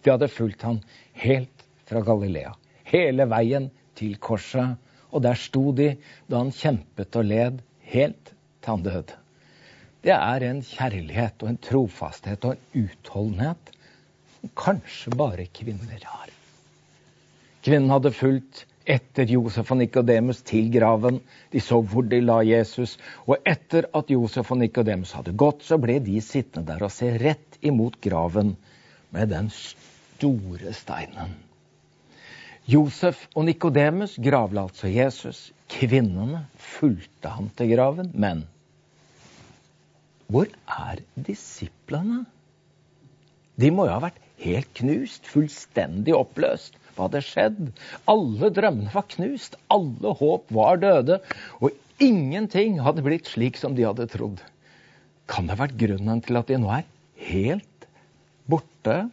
De 0.00 0.12
hadde 0.12 0.30
fulgt 0.32 0.62
han 0.64 0.78
helt 1.20 1.66
fra 1.90 2.00
Galilea. 2.06 2.54
Hele 2.86 3.26
veien 3.28 3.68
til 3.98 4.16
korset. 4.22 4.78
Og 5.12 5.22
der 5.24 5.36
sto 5.40 5.70
de 5.76 5.92
da 6.30 6.40
han 6.40 6.54
kjempet 6.54 7.18
og 7.18 7.28
led, 7.28 7.60
helt 7.92 8.32
til 8.32 8.72
han 8.72 8.84
døde. 8.86 9.25
Det 10.06 10.14
er 10.14 10.44
en 10.46 10.62
kjærlighet 10.62 11.42
og 11.42 11.48
en 11.50 11.58
trofasthet 11.58 12.44
og 12.46 12.54
en 12.54 12.84
utholdenhet 12.86 13.72
som 14.36 14.52
kanskje 14.60 15.10
bare 15.18 15.48
kvinner 15.50 16.04
har. 16.06 16.30
Kvinnen 17.66 17.90
hadde 17.90 18.12
fulgt 18.14 18.62
etter 18.86 19.26
Josef 19.26 19.72
og 19.74 19.80
Nikodemus 19.80 20.44
til 20.46 20.70
graven. 20.70 21.18
De 21.50 21.58
så 21.58 21.80
hvor 21.82 22.06
de 22.06 22.20
la 22.22 22.38
Jesus. 22.46 22.94
Og 23.26 23.42
etter 23.42 23.90
at 23.98 24.14
Josef 24.14 24.52
og 24.54 24.62
Nikodemus 24.62 25.16
hadde 25.18 25.34
gått, 25.34 25.66
så 25.66 25.80
ble 25.82 25.98
de 25.98 26.20
sittende 26.22 26.70
der 26.70 26.86
og 26.86 26.94
se 26.94 27.10
rett 27.18 27.58
imot 27.66 27.98
graven 27.98 28.54
med 29.10 29.34
den 29.34 29.50
store 29.50 30.70
steinen. 30.76 31.34
Josef 32.70 33.26
og 33.34 33.48
Nikodemus 33.50 34.20
gravla 34.22 34.68
altså 34.68 34.86
Jesus. 34.90 35.48
Kvinnene 35.70 36.46
fulgte 36.62 37.34
ham 37.34 37.50
til 37.58 37.74
graven. 37.74 38.14
Men 38.14 38.46
hvor 40.32 40.48
er 40.66 41.02
disiplene? 41.28 42.24
De 43.56 43.70
må 43.72 43.86
jo 43.86 43.94
ha 43.94 44.02
vært 44.08 44.20
helt 44.42 44.72
knust, 44.76 45.24
fullstendig 45.30 46.14
oppløst. 46.16 46.76
Hva 46.96 47.06
hadde 47.06 47.22
skjedd? 47.24 47.60
Alle 48.10 48.50
drømmene 48.56 48.92
var 48.92 49.06
knust, 49.12 49.56
alle 49.72 50.14
håp 50.18 50.52
var 50.56 50.80
døde, 50.82 51.20
og 51.60 52.02
ingenting 52.02 52.80
hadde 52.84 53.04
blitt 53.04 53.30
slik 53.30 53.60
som 53.60 53.76
de 53.76 53.86
hadde 53.86 54.08
trodd. 54.12 54.42
Kan 55.30 55.46
det 55.46 55.56
ha 55.56 55.64
vært 55.64 55.78
grunnen 55.80 56.22
til 56.24 56.38
at 56.40 56.50
de 56.50 56.58
nå 56.62 56.72
er 56.72 56.88
helt 57.28 57.88
borte? 58.50 59.06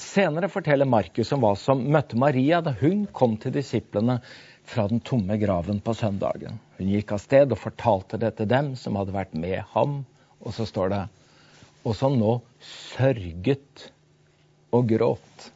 Senere 0.00 0.50
forteller 0.52 0.88
Markus 0.88 1.32
om 1.34 1.42
hva 1.42 1.52
som 1.58 1.82
møtte 1.94 2.18
Maria 2.20 2.60
da 2.64 2.74
hun 2.78 3.06
kom 3.14 3.36
til 3.40 3.54
disiplene 3.56 4.20
fra 4.68 4.86
den 4.88 5.02
tomme 5.04 5.36
graven 5.40 5.80
på 5.82 5.94
søndagen. 5.98 6.60
Hun 6.78 6.90
gikk 6.92 7.14
av 7.16 7.22
sted 7.22 7.52
og 7.52 7.60
fortalte 7.60 8.20
det 8.20 8.36
til 8.38 8.50
dem 8.50 8.72
som 8.78 8.96
hadde 8.98 9.14
vært 9.16 9.34
med 9.34 9.60
ham. 9.74 10.02
Og 10.42 10.54
så 10.56 10.66
står 10.68 10.92
det 10.92 11.02
og 11.82 11.96
som 11.98 12.14
nå 12.18 12.36
sørget 12.62 13.88
og 14.72 14.86
gråt. 14.92 15.48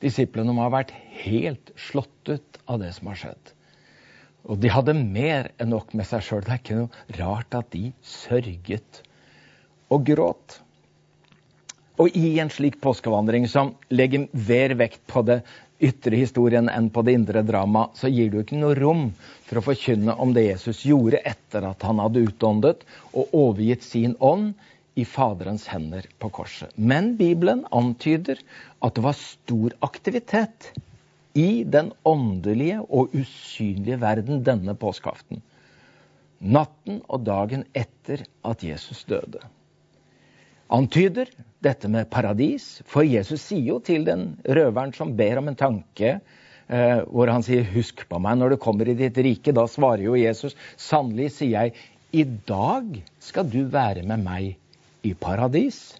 Disiplene 0.00 0.54
må 0.56 0.64
ha 0.64 0.72
vært 0.72 0.94
helt 1.24 1.72
slått 1.80 2.32
ut 2.32 2.58
av 2.68 2.80
det 2.80 2.90
som 2.96 3.10
har 3.12 3.20
skjedd. 3.20 3.52
Og 4.44 4.60
de 4.60 4.72
hadde 4.72 4.96
mer 4.98 5.50
enn 5.60 5.72
nok 5.72 5.94
med 5.96 6.08
seg 6.08 6.24
sjøl. 6.24 6.44
Det 6.44 6.52
er 6.52 6.60
ikke 6.60 6.80
noe 6.80 7.18
rart 7.18 7.56
at 7.56 7.70
de 7.72 7.86
sørget 8.04 9.00
og 9.92 10.04
gråt. 10.08 10.58
Og 12.00 12.16
i 12.18 12.34
en 12.42 12.50
slik 12.52 12.80
påskevandring 12.82 13.46
som 13.48 13.72
legger 13.92 14.26
mer 14.32 14.74
vekt 14.80 15.04
på 15.08 15.22
det 15.28 15.42
ytre 15.82 16.16
historien 16.16 16.68
enn 16.70 16.90
på 16.90 17.02
det 17.02 17.16
indre 17.18 17.42
drama, 17.42 17.88
så 17.94 18.08
gir 18.08 18.30
du 18.30 18.40
ikke 18.40 18.58
noe 18.60 18.76
rom 18.78 19.08
for 19.46 19.58
å 19.58 19.64
forkynne 19.70 20.14
om 20.20 20.34
det 20.36 20.46
Jesus 20.46 20.84
gjorde 20.86 21.22
etter 21.26 21.66
at 21.68 21.82
han 21.86 22.02
hadde 22.02 22.24
utåndet 22.28 22.84
og 23.12 23.34
overgitt 23.34 23.84
sin 23.86 24.14
ånd 24.20 24.54
i 24.94 25.04
Faderens 25.08 25.66
hender 25.72 26.06
på 26.22 26.30
korset. 26.30 26.70
Men 26.76 27.14
Bibelen 27.18 27.64
antyder 27.74 28.38
at 28.84 28.94
det 28.94 29.04
var 29.04 29.18
stor 29.18 29.74
aktivitet 29.82 30.70
i 31.34 31.64
den 31.66 31.90
åndelige 32.06 32.78
og 32.84 33.14
usynlige 33.16 33.98
verden 34.00 34.44
denne 34.46 34.76
påskeaften. 34.78 35.42
Natten 36.44 37.00
og 37.08 37.24
dagen 37.26 37.64
etter 37.74 38.22
at 38.46 38.62
Jesus 38.62 39.02
døde. 39.08 39.42
Antyder 40.72 41.28
dette 41.64 41.88
med 41.88 42.08
paradis, 42.10 42.80
for 42.88 43.04
Jesus 43.04 43.42
sier 43.44 43.74
jo 43.74 43.80
til 43.84 44.06
den 44.06 44.34
røveren 44.44 44.94
som 44.96 45.12
ber 45.16 45.40
om 45.40 45.50
en 45.50 45.58
tanke, 45.58 46.20
eh, 46.68 47.00
hvor 47.04 47.28
han 47.28 47.42
sier 47.42 47.64
'husk 47.64 48.06
på 48.08 48.18
meg 48.18 48.38
når 48.38 48.50
du 48.50 48.56
kommer 48.56 48.88
i 48.88 48.94
ditt 48.94 49.16
rike', 49.16 49.52
da 49.52 49.66
svarer 49.66 50.04
jo 50.04 50.14
Jesus 50.16 50.56
'sannelig 50.76 51.30
sier 51.32 51.50
jeg, 51.50 51.74
i 52.12 52.24
dag 52.24 53.02
skal 53.18 53.44
du 53.50 53.64
være 53.64 54.02
med 54.02 54.24
meg 54.24 54.56
i 55.02 55.14
paradis. 55.14 55.98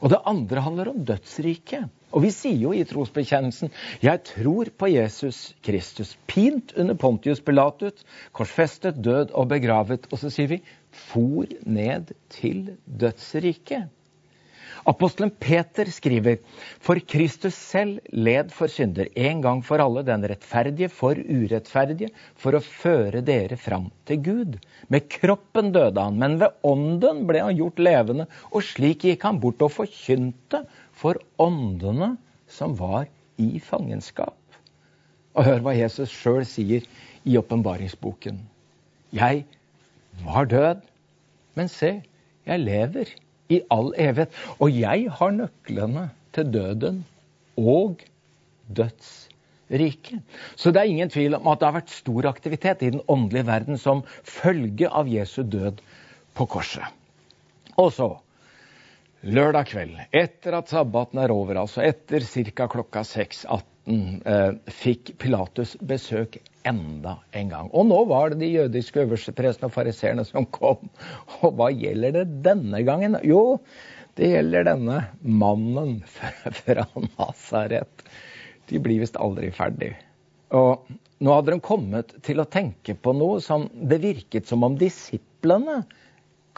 Og 0.00 0.10
det 0.10 0.22
andre 0.24 0.60
handler 0.62 0.88
om 0.88 1.04
dødsriket. 1.04 1.88
Og 2.14 2.22
vi 2.24 2.30
sier 2.32 2.56
jo 2.56 2.72
i 2.72 2.84
trosbekjennelsen 2.88 3.70
'Jeg 4.00 4.22
tror 4.24 4.70
på 4.78 4.88
Jesus 4.88 5.54
Kristus', 5.62 6.16
pint 6.26 6.72
under 6.76 6.94
Pontius 6.94 7.40
Pilatus, 7.40 8.04
korsfestet, 8.32 9.02
død 9.04 9.34
og 9.34 9.48
begravet. 9.48 10.06
Og 10.12 10.18
så 10.18 10.30
sier 10.30 10.48
vi 10.48 10.62
'for 10.92 11.46
ned 11.66 12.12
til 12.28 12.76
dødsriket'. 12.88 13.88
Apostelen 14.88 15.30
Peter 15.30 15.88
skriver 15.90 16.38
for 16.80 17.00
Kristus 17.12 17.56
selv 17.58 17.98
led 18.12 18.52
for 18.54 18.70
synder 18.72 19.08
en 19.16 19.42
gang 19.44 19.60
for 19.64 19.82
alle, 19.82 20.04
den 20.06 20.24
rettferdige 20.30 20.88
for 20.92 21.18
urettferdige, 21.18 22.08
for 22.38 22.56
å 22.56 22.62
føre 22.64 23.20
dere 23.24 23.58
fram 23.60 23.90
til 24.08 24.22
Gud. 24.24 24.56
Med 24.88 25.08
kroppen 25.12 25.72
døde 25.74 26.00
han, 26.00 26.18
men 26.20 26.38
ved 26.40 26.56
ånden 26.64 27.24
ble 27.28 27.42
han 27.44 27.58
gjort 27.58 27.82
levende, 27.82 28.28
og 28.52 28.64
slik 28.64 29.04
gikk 29.08 29.26
han 29.28 29.40
bort 29.42 29.64
og 29.66 29.74
forkynte 29.74 30.62
for 30.96 31.20
åndene 31.42 32.14
som 32.48 32.76
var 32.78 33.10
i 33.36 33.58
fangenskap. 33.60 34.36
Og 35.36 35.44
hør 35.46 35.62
hva 35.66 35.76
Jesus 35.76 36.14
sjøl 36.14 36.46
sier 36.48 36.86
i 37.28 37.36
åpenbaringsboken. 37.38 38.40
Jeg 39.14 39.44
var 40.24 40.48
død, 40.50 40.82
men 41.58 41.70
se, 41.72 41.92
jeg 42.46 42.64
lever 42.64 43.14
i 43.52 43.60
all 43.72 43.92
evighet. 43.98 44.34
Og 44.58 44.74
jeg 44.74 45.08
har 45.20 45.34
nøklene 45.34 46.08
til 46.36 46.52
døden 46.52 47.02
og 47.58 48.04
dødsriket. 48.68 50.22
Så 50.56 50.72
det 50.72 50.82
er 50.82 50.92
ingen 50.92 51.10
tvil 51.12 51.38
om 51.38 51.48
at 51.50 51.60
det 51.60 51.68
har 51.68 51.78
vært 51.80 51.94
stor 51.94 52.28
aktivitet 52.30 52.84
i 52.84 52.92
den 52.94 53.04
åndelige 53.08 53.48
verden 53.48 53.80
som 53.80 54.04
følge 54.24 54.88
av 54.88 55.10
Jesu 55.10 55.42
død 55.42 55.82
på 56.38 56.46
korset. 56.46 56.86
Og 57.78 57.92
så, 57.94 58.08
lørdag 59.22 59.70
kveld, 59.70 59.96
etter 60.12 60.56
at 60.58 60.70
sabbaten 60.70 61.20
er 61.22 61.34
over, 61.34 61.62
altså 61.62 61.84
etter 61.86 62.24
ca. 62.26 62.66
klokka 62.70 63.04
6.18, 63.06 63.62
eh, 63.88 64.54
fikk 64.80 65.14
Pilatus 65.22 65.74
besøk 65.80 66.38
enda 66.68 67.18
en 67.36 67.52
gang. 67.52 67.70
Og 67.72 67.88
nå 67.88 68.00
var 68.10 68.32
det 68.32 68.42
de 68.42 68.50
jødiske 68.52 69.04
øversteprestene 69.06 69.70
og 69.70 69.74
fariseerne 69.74 70.24
som 70.28 70.46
kom. 70.52 70.90
Og 71.40 71.54
hva 71.58 71.70
gjelder 71.72 72.20
det 72.20 72.26
denne 72.46 72.82
gangen? 72.86 73.18
Jo, 73.26 73.60
det 74.18 74.32
gjelder 74.34 74.68
denne 74.72 75.02
mannen 75.22 76.00
fra 76.60 76.84
Nasaret. 77.14 78.04
De 78.68 78.80
blir 78.82 79.00
visst 79.02 79.18
aldri 79.20 79.50
ferdig. 79.54 79.94
Og 80.54 80.88
nå 81.18 81.34
hadde 81.34 81.54
de 81.54 81.64
kommet 81.64 82.12
til 82.26 82.40
å 82.42 82.48
tenke 82.48 82.94
på 82.94 83.14
noe 83.16 83.40
som 83.44 83.66
det 83.72 84.00
virket 84.04 84.48
som 84.48 84.64
om 84.66 84.76
disiplene 84.78 85.80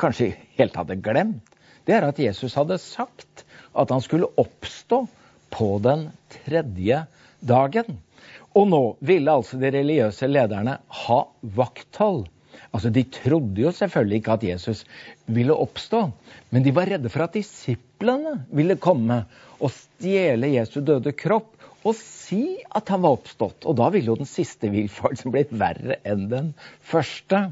kanskje 0.01 0.33
helt 0.59 0.77
hadde 0.77 0.99
glemt. 1.05 1.47
Det 1.87 1.97
er 1.97 2.07
at 2.07 2.21
Jesus 2.21 2.55
hadde 2.59 2.77
sagt 2.81 3.45
at 3.79 3.93
han 3.93 4.03
skulle 4.05 4.29
oppstå 4.41 5.05
på 5.51 5.71
den 5.83 6.09
tredje 6.33 7.05
dagen. 7.41 7.99
Og 8.57 8.67
nå 8.71 8.83
ville 9.07 9.33
altså 9.33 9.61
de 9.61 9.71
religiøse 9.73 10.29
lederne 10.31 10.79
ha 11.05 11.21
vakthold. 11.57 12.27
Altså, 12.71 12.91
De 12.91 13.05
trodde 13.05 13.63
jo 13.63 13.73
selvfølgelig 13.75 14.21
ikke 14.21 14.35
at 14.37 14.47
Jesus 14.47 14.85
ville 15.27 15.55
oppstå, 15.55 16.03
men 16.51 16.67
de 16.67 16.75
var 16.75 16.91
redde 16.91 17.11
for 17.11 17.25
at 17.25 17.35
disiplene 17.35 18.41
ville 18.51 18.77
komme 18.79 19.25
og 19.61 19.73
stjele 19.75 20.53
Jesu 20.55 20.81
døde 20.81 21.13
kropp 21.17 21.57
og 21.81 21.97
si 21.97 22.61
at 22.77 22.91
han 22.93 23.03
var 23.05 23.17
oppstått. 23.17 23.65
Og 23.65 23.79
da 23.79 23.89
ville 23.93 24.13
jo 24.13 24.19
den 24.21 24.29
siste 24.29 24.69
villfarelsen 24.73 25.33
blitt 25.33 25.53
verre 25.57 25.97
enn 26.05 26.27
den 26.31 26.53
første. 26.85 27.49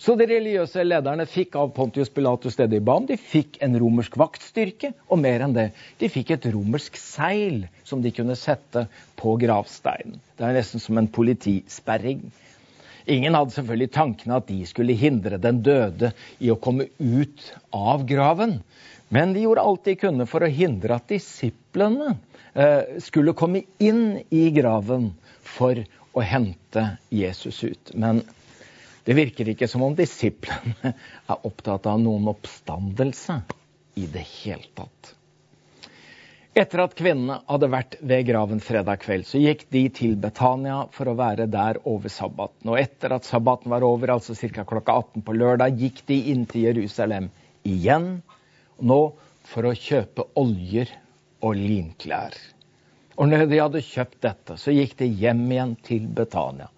Så 0.00 0.14
de 0.16 0.24
religiøse 0.24 0.80
lederne 0.86 1.26
fikk 1.28 1.58
av 1.60 1.74
Pontius 1.76 2.08
Pilatus 2.12 2.56
det 2.56 2.70
de 2.72 2.78
ba 2.80 2.94
om. 2.96 3.06
De 3.08 3.18
fikk 3.20 3.58
en 3.60 3.74
romersk 3.82 4.14
vaktstyrke, 4.20 4.94
og 5.12 5.20
mer 5.20 5.44
enn 5.44 5.56
det. 5.56 5.66
De 6.00 6.08
fikk 6.08 6.32
et 6.32 6.46
romersk 6.54 6.96
seil 6.96 7.66
som 7.84 8.00
de 8.00 8.12
kunne 8.16 8.36
sette 8.38 8.86
på 9.20 9.34
gravsteinen. 9.42 10.16
Det 10.38 10.46
er 10.46 10.56
nesten 10.56 10.80
som 10.80 10.96
en 10.96 11.10
politisperring. 11.12 12.24
Ingen 13.10 13.36
hadde 13.36 13.52
selvfølgelig 13.52 13.92
tankene 13.92 14.40
at 14.40 14.48
de 14.48 14.58
skulle 14.68 14.96
hindre 14.96 15.40
den 15.42 15.60
døde 15.66 16.14
i 16.40 16.48
å 16.52 16.58
komme 16.60 16.88
ut 16.96 17.44
av 17.76 18.08
graven. 18.08 18.60
Men 19.12 19.34
de 19.36 19.44
gjorde 19.44 19.68
alt 19.68 19.84
de 19.84 19.98
kunne 20.00 20.28
for 20.30 20.46
å 20.46 20.52
hindre 20.54 20.96
at 20.96 21.12
disiplene 21.12 22.14
eh, 22.54 23.00
skulle 23.04 23.36
komme 23.36 23.66
inn 23.82 24.20
i 24.32 24.46
graven 24.56 25.10
for 25.44 25.76
å 26.16 26.24
hente 26.24 26.92
Jesus 27.12 27.60
ut. 27.66 27.92
Men 27.98 28.22
det 29.04 29.16
virker 29.16 29.48
ikke 29.52 29.68
som 29.70 29.84
om 29.86 29.94
disiplene 29.96 30.92
er 31.32 31.46
opptatt 31.46 31.88
av 31.88 32.00
noen 32.02 32.28
oppstandelse 32.32 33.40
i 34.00 34.06
det 34.10 34.26
hele 34.42 34.68
tatt. 34.76 35.14
Etter 36.60 36.82
at 36.82 36.96
kvinnene 36.98 37.38
hadde 37.46 37.68
vært 37.70 37.94
ved 38.02 38.24
graven 38.26 38.58
fredag 38.64 39.04
kveld, 39.04 39.26
så 39.28 39.38
gikk 39.38 39.68
de 39.70 39.84
til 39.94 40.16
Betania 40.18 40.80
for 40.92 41.08
å 41.08 41.14
være 41.18 41.46
der 41.46 41.78
over 41.88 42.10
sabbaten. 42.10 42.72
Og 42.72 42.80
etter 42.80 43.14
at 43.14 43.28
sabbaten 43.28 43.70
var 43.70 43.86
over, 43.86 44.16
altså 44.16 44.34
ca. 44.34 44.64
klokka 44.66 44.96
18 44.98 45.24
på 45.26 45.36
lørdag, 45.38 45.78
gikk 45.78 46.02
de 46.10 46.18
inn 46.32 46.42
til 46.50 46.66
Jerusalem 46.66 47.30
igjen. 47.62 48.10
Nå 48.82 49.00
for 49.46 49.70
å 49.70 49.76
kjøpe 49.78 50.26
oljer 50.40 50.90
og 51.46 51.54
linklær. 51.54 52.34
Og 53.20 53.30
når 53.30 53.46
de 53.46 53.62
hadde 53.62 53.86
kjøpt 53.86 54.20
dette, 54.26 54.58
så 54.58 54.74
gikk 54.74 54.98
de 54.98 55.06
hjem 55.22 55.46
igjen 55.52 55.78
til 55.86 56.10
Betania 56.18 56.68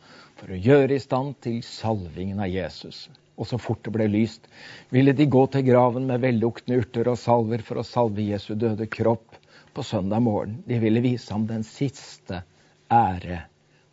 for 0.42 0.50
å 0.50 0.58
gjøre 0.58 0.96
i 0.96 1.02
stand 1.02 1.36
til 1.44 1.60
salvingen 1.62 2.40
av 2.42 2.50
Jesus. 2.50 3.04
Og 3.38 3.46
så 3.46 3.60
fort 3.62 3.84
det 3.86 3.92
ble 3.94 4.08
lyst, 4.10 4.48
ville 4.90 5.14
de 5.14 5.28
gå 5.30 5.44
til 5.54 5.62
graven 5.68 6.08
med 6.08 6.24
velluktende 6.24 6.80
urter 6.82 7.12
og 7.12 7.20
salver 7.22 7.62
for 7.62 7.78
å 7.78 7.86
salve 7.86 8.26
Jesu 8.26 8.56
døde 8.58 8.88
kropp 8.90 9.38
på 9.72 9.86
søndag 9.86 10.24
morgen. 10.26 10.58
De 10.66 10.82
ville 10.82 11.04
vise 11.04 11.30
ham 11.32 11.46
den 11.46 11.62
siste 11.66 12.42
ære 12.90 13.44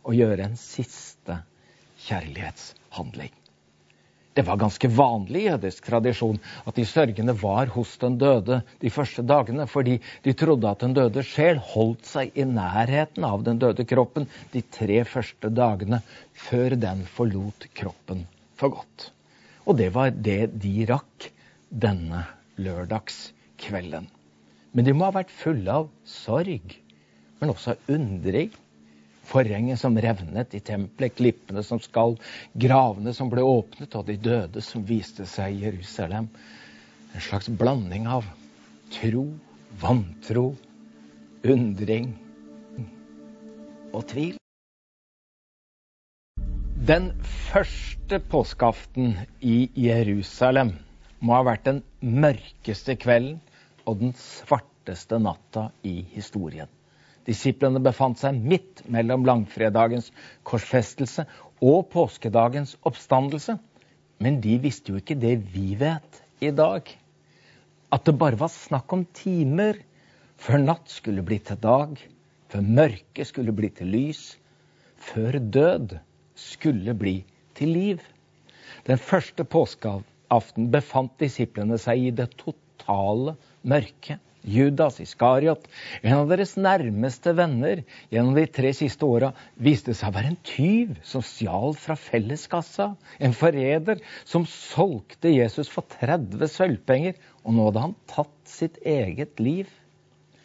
og 0.02 0.18
gjøre 0.18 0.50
en 0.50 0.58
siste 0.58 1.38
kjærlighetshandling. 2.08 3.39
Det 4.34 4.44
var 4.46 4.60
ganske 4.60 4.88
vanlig 4.94 5.40
i 5.42 5.48
jødisk 5.48 5.88
tradisjon 5.90 6.36
at 6.62 6.76
de 6.78 6.84
sørgende 6.86 7.34
var 7.40 7.72
hos 7.74 7.96
den 7.98 8.18
døde 8.20 8.60
de 8.78 8.90
første 8.94 9.24
dagene, 9.26 9.66
fordi 9.66 9.96
de 10.22 10.34
trodde 10.38 10.70
at 10.70 10.84
den 10.84 10.94
døde 10.94 11.24
sjel 11.26 11.58
holdt 11.72 12.06
seg 12.06 12.38
i 12.38 12.46
nærheten 12.46 13.26
av 13.26 13.42
den 13.46 13.58
døde 13.58 13.86
kroppen 13.90 14.28
de 14.54 14.62
tre 14.62 15.02
første 15.02 15.50
dagene 15.50 15.98
før 16.46 16.78
den 16.78 17.02
forlot 17.10 17.66
kroppen 17.74 18.22
for 18.60 18.76
godt. 18.78 19.10
Og 19.66 19.76
det 19.82 19.90
var 19.98 20.14
det 20.14 20.52
de 20.62 20.86
rakk 20.86 21.26
denne 21.70 22.22
lørdagskvelden. 22.62 24.06
Men 24.70 24.86
de 24.86 24.94
må 24.94 25.08
ha 25.08 25.16
vært 25.18 25.34
fulle 25.34 25.74
av 25.82 25.90
sorg, 26.06 26.76
men 27.40 27.50
også 27.50 27.74
av 27.74 27.94
undring. 27.96 28.54
Forhenget 29.30 29.78
som 29.78 29.94
revnet 29.94 30.54
i 30.58 30.60
tempelet, 30.60 31.14
klippene 31.14 31.62
som 31.62 31.78
skalv, 31.82 32.18
gravene 32.58 33.12
som 33.14 33.30
ble 33.30 33.44
åpnet, 33.46 33.94
og 33.94 34.08
de 34.08 34.16
døde 34.18 34.62
som 34.64 34.82
viste 34.86 35.26
seg 35.28 35.54
i 35.54 35.68
Jerusalem. 35.68 36.26
En 37.14 37.22
slags 37.22 37.46
blanding 37.60 38.08
av 38.10 38.26
tro, 38.90 39.28
vantro, 39.78 40.50
undring 41.46 42.10
og 43.94 44.02
tvil. 44.10 44.34
Den 46.90 47.12
første 47.50 48.18
påskeaften 48.32 49.14
i 49.46 49.68
Jerusalem 49.78 50.74
må 51.22 51.36
ha 51.36 51.46
vært 51.52 51.68
den 51.68 51.80
mørkeste 52.00 52.98
kvelden 52.98 53.38
og 53.86 54.02
den 54.02 54.14
svarteste 54.18 55.20
natta 55.22 55.68
i 55.86 56.00
historien. 56.16 56.70
Disiplene 57.28 57.82
befant 57.84 58.20
seg 58.20 58.38
midt 58.40 58.84
mellom 58.88 59.26
langfredagens 59.28 60.08
korsfestelse 60.48 61.26
og 61.60 61.90
påskedagens 61.92 62.76
oppstandelse. 62.88 63.58
Men 64.20 64.40
de 64.44 64.56
visste 64.62 64.92
jo 64.92 65.00
ikke 65.00 65.18
det 65.20 65.36
vi 65.52 65.74
vet 65.80 66.22
i 66.44 66.52
dag. 66.52 66.88
At 67.92 68.06
det 68.06 68.16
bare 68.20 68.38
var 68.40 68.52
snakk 68.52 68.92
om 68.94 69.04
timer 69.16 69.80
før 70.40 70.62
natt 70.62 70.88
skulle 70.92 71.24
bli 71.26 71.40
til 71.44 71.58
dag, 71.60 71.96
før 72.50 72.64
mørke 72.64 73.26
skulle 73.28 73.52
bli 73.56 73.68
til 73.76 73.92
lys, 73.92 74.22
før 75.10 75.36
død 75.40 75.98
skulle 76.38 76.94
bli 76.96 77.18
til 77.58 77.74
liv. 77.76 78.00
Den 78.86 79.00
første 79.00 79.44
påskeaften 79.44 80.70
befant 80.72 81.12
disiplene 81.20 81.76
seg 81.80 82.06
i 82.08 82.12
det 82.16 82.30
totale 82.40 83.36
mørke. 83.68 84.16
Judas 84.42 85.00
Iskariot, 85.02 85.66
en 86.00 86.16
av 86.22 86.30
deres 86.30 86.54
nærmeste 86.56 87.34
venner 87.36 87.82
gjennom 88.12 88.36
de 88.38 88.46
tre 88.48 88.70
siste 88.76 89.04
åra, 89.04 89.32
viste 89.60 89.94
seg 89.96 90.08
å 90.10 90.16
være 90.16 90.32
en 90.32 90.38
tyv 90.46 90.94
som 91.06 91.24
stjal 91.24 91.76
fra 91.78 91.96
felleskassa. 91.98 92.94
En 93.20 93.36
forræder 93.36 94.00
som 94.24 94.48
solgte 94.48 95.32
Jesus 95.34 95.68
for 95.72 95.84
30 96.00 96.48
sølvpenger, 96.54 97.20
og 97.44 97.56
nå 97.56 97.68
hadde 97.68 97.84
han 97.84 97.98
tatt 98.10 98.34
sitt 98.48 98.80
eget 98.86 99.40
liv. 99.42 99.68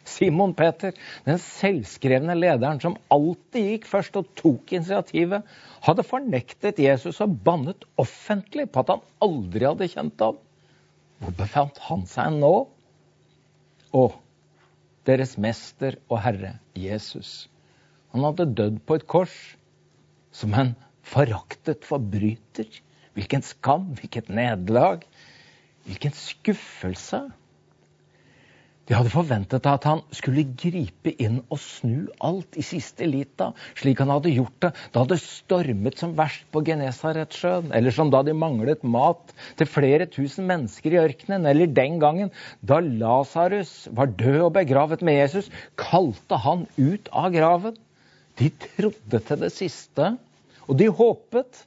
Simon 0.06 0.54
Peter, 0.54 0.94
den 1.26 1.40
selvskrevne 1.42 2.36
lederen 2.38 2.78
som 2.82 2.94
alltid 3.12 3.72
gikk 3.72 3.88
først 3.90 4.20
og 4.20 4.28
tok 4.38 4.76
initiativet, 4.76 5.42
hadde 5.86 6.06
fornektet 6.06 6.78
Jesus 6.82 7.18
og 7.24 7.34
bannet 7.46 7.88
offentlig 8.00 8.68
på 8.70 8.84
at 8.84 8.94
han 8.94 9.04
aldri 9.26 9.66
hadde 9.66 9.90
kjent 9.90 10.22
ham. 10.22 10.38
Hvor 11.18 11.36
befant 11.38 11.80
han 11.88 12.04
seg 12.10 12.38
nå? 12.38 12.54
Og 13.96 14.16
deres 15.08 15.36
mester 15.40 15.96
og 16.10 16.20
herre 16.24 16.56
Jesus. 16.76 17.46
Han 18.12 18.26
hadde 18.26 18.48
dødd 18.58 18.82
på 18.86 18.98
et 18.98 19.06
kors 19.08 19.36
som 20.34 20.54
en 20.58 20.74
foraktet 21.06 21.86
forbryter. 21.86 22.68
Hvilken 23.16 23.44
skam, 23.46 23.92
hvilket 23.96 24.28
nederlag, 24.28 25.06
hvilken 25.86 26.12
skuffelse. 26.12 27.22
De 28.86 28.94
hadde 28.94 29.10
forventet 29.10 29.66
at 29.66 29.86
han 29.88 30.00
skulle 30.14 30.44
gripe 30.54 31.10
inn 31.22 31.40
og 31.50 31.58
snu 31.58 32.06
alt 32.22 32.54
i 32.54 32.62
siste 32.62 33.08
lita, 33.08 33.48
slik 33.74 33.98
han 33.98 34.12
hadde 34.14 34.30
gjort 34.30 34.60
det 34.62 34.70
da 34.94 35.02
det 35.10 35.18
stormet 35.24 35.98
som 35.98 36.14
verst 36.18 36.46
på 36.54 36.62
Genesaretsjøen, 36.68 37.72
eller 37.74 37.94
som 37.94 38.12
da 38.14 38.22
de 38.26 38.36
manglet 38.38 38.86
mat 38.86 39.34
til 39.58 39.70
flere 39.70 40.06
tusen 40.06 40.46
mennesker 40.46 40.94
i 40.94 41.02
ørkenen, 41.02 41.48
eller 41.50 41.66
den 41.66 41.98
gangen 42.02 42.30
da 42.62 42.78
Lasarus 42.84 43.74
var 43.90 44.14
død 44.14 44.40
og 44.44 44.54
begravet 44.60 45.02
med 45.02 45.18
Jesus, 45.18 45.50
kalte 45.74 46.38
han 46.46 46.68
ut 46.78 47.10
av 47.10 47.32
graven. 47.34 47.76
De 48.38 48.52
trodde 48.70 49.24
til 49.26 49.42
det 49.42 49.54
siste, 49.56 50.14
og 50.70 50.78
de 50.78 50.92
håpet 50.94 51.64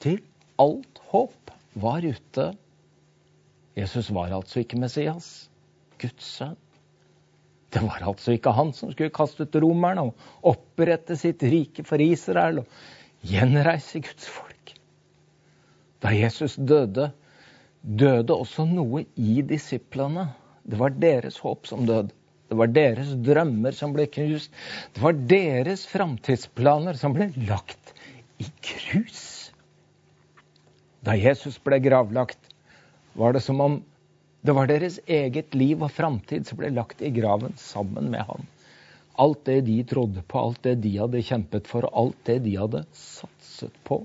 til 0.00 0.22
alt 0.60 1.00
håp 1.12 1.56
var 1.76 2.04
ute. 2.06 2.52
Jesus 3.76 4.08
var 4.14 4.32
altså 4.32 4.62
ikke 4.62 4.78
Messias. 4.80 5.50
Guds 6.04 6.30
sønn. 6.38 6.60
Det 7.74 7.82
var 7.82 8.04
altså 8.06 8.36
ikke 8.36 8.52
han 8.54 8.70
som 8.76 8.92
skulle 8.92 9.14
kaste 9.14 9.48
ut 9.48 9.56
romerne 9.64 10.06
og 10.06 10.28
opprette 10.52 11.16
sitt 11.18 11.42
rike 11.42 11.82
for 11.86 12.02
Israel 12.02 12.62
og 12.62 12.76
gjenreise 13.26 13.98
Guds 14.04 14.28
folk. 14.30 14.74
Da 16.04 16.12
Jesus 16.14 16.54
døde, 16.54 17.08
døde 17.82 18.36
også 18.36 18.66
noe 18.68 19.02
i 19.16 19.40
disiplene. 19.42 20.28
Det 20.62 20.78
var 20.78 20.94
deres 21.00 21.40
håp 21.42 21.66
som 21.66 21.82
døde. 21.88 22.12
Det 22.48 22.58
var 22.60 22.70
deres 22.70 23.10
drømmer 23.24 23.74
som 23.74 23.94
ble 23.96 24.04
knust. 24.12 24.52
Det 24.94 25.02
var 25.02 25.16
deres 25.32 25.86
framtidsplaner 25.90 26.94
som 27.00 27.16
ble 27.16 27.30
lagt 27.48 27.94
i 28.38 28.46
grus. 28.68 29.24
Da 31.04 31.16
Jesus 31.18 31.56
ble 31.64 31.80
gravlagt, 31.84 32.38
var 33.18 33.34
det 33.34 33.42
som 33.44 33.60
om 33.64 33.80
det 34.44 34.52
var 34.52 34.68
deres 34.68 34.98
eget 35.08 35.54
liv 35.56 35.80
og 35.80 35.92
framtid 35.96 36.44
som 36.44 36.58
ble 36.60 36.68
lagt 36.76 37.00
i 37.00 37.08
graven 37.14 37.54
sammen 37.56 38.10
med 38.12 38.26
ham. 38.28 38.44
Alt 39.16 39.44
det 39.48 39.62
de 39.68 39.78
trodde 39.88 40.20
på, 40.28 40.40
alt 40.40 40.60
det 40.66 40.74
de 40.84 40.92
hadde 40.98 41.22
kjempet 41.24 41.70
for, 41.70 41.86
alt 41.96 42.18
det 42.28 42.42
de 42.44 42.52
hadde 42.58 42.82
satset 42.98 43.74
på. 43.88 44.02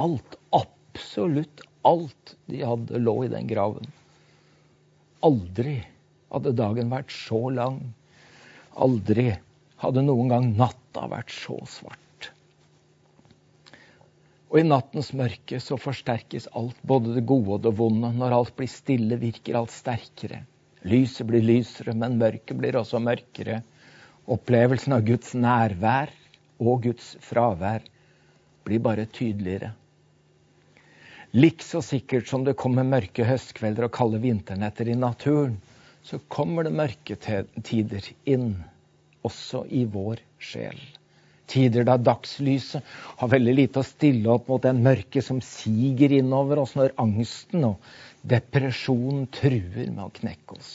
Alt, 0.00 0.38
absolutt 0.56 1.60
alt 1.84 2.36
de 2.48 2.62
hadde, 2.64 3.02
lå 3.04 3.16
i 3.26 3.32
den 3.32 3.50
graven. 3.50 3.90
Aldri 5.26 5.76
hadde 6.32 6.56
dagen 6.56 6.92
vært 6.94 7.12
så 7.12 7.42
lang. 7.52 7.82
Aldri 8.80 9.34
hadde 9.82 10.06
noen 10.06 10.32
gang 10.32 10.52
natta 10.56 11.04
vært 11.10 11.34
så 11.36 11.58
svart. 11.68 12.00
Og 14.50 14.58
i 14.58 14.66
nattens 14.66 15.12
mørke 15.14 15.60
så 15.62 15.76
forsterkes 15.78 16.48
alt, 16.58 16.78
både 16.82 17.14
det 17.14 17.22
gode 17.26 17.54
og 17.54 17.62
det 17.62 17.70
vonde. 17.78 18.10
Når 18.18 18.34
alt 18.34 18.56
blir 18.58 18.70
stille, 18.70 19.18
virker 19.20 19.60
alt 19.60 19.70
sterkere. 19.70 20.42
Lyset 20.90 21.28
blir 21.28 21.44
lysere, 21.44 21.94
men 21.94 22.18
mørket 22.18 22.58
blir 22.58 22.78
også 22.80 22.98
mørkere. 23.04 23.60
Opplevelsen 24.30 24.96
av 24.96 25.06
Guds 25.06 25.36
nærvær 25.38 26.10
og 26.58 26.82
Guds 26.88 27.12
fravær 27.22 27.86
blir 28.66 28.82
bare 28.82 29.06
tydeligere. 29.06 29.70
Likså 31.30 31.78
sikkert 31.86 32.26
som 32.26 32.42
det 32.42 32.58
kommer 32.58 32.82
mørke 32.82 33.22
høstkvelder 33.28 33.86
og 33.86 33.94
kalde 33.94 34.18
vinternetter 34.24 34.90
i 34.90 34.98
naturen, 34.98 35.60
så 36.02 36.18
kommer 36.32 36.66
det 36.66 36.74
mørketider 36.74 38.10
inn, 38.26 38.56
også 39.22 39.62
i 39.70 39.84
vår 39.86 40.24
sjel 40.42 40.80
tider 41.50 41.84
da 41.88 41.96
dagslyset 41.98 42.86
har 43.20 43.32
veldig 43.32 43.54
lite 43.58 43.82
å 43.82 43.86
stille 43.86 44.30
opp 44.32 44.48
mot 44.50 44.62
den 44.62 44.82
mørke 44.84 45.22
som 45.24 45.40
siger 45.44 46.14
innover 46.20 46.62
oss 46.62 46.76
når 46.78 46.94
angsten 47.02 47.66
og 47.72 47.90
depresjonen 48.30 49.26
truer 49.34 49.90
med 49.90 50.04
å 50.06 50.12
knekke 50.20 50.56
oss. 50.56 50.72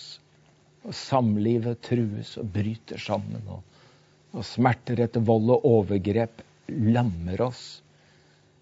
Og 0.86 0.94
samlivet 0.94 1.82
trues 1.86 2.36
og 2.42 2.52
bryter 2.54 3.02
sammen. 3.02 3.42
Og, 3.50 3.64
og 4.36 4.46
smerter 4.46 5.02
etter 5.06 5.24
vold 5.26 5.56
og 5.56 5.66
overgrep 5.70 6.44
lammer 6.70 7.48
oss. 7.48 7.64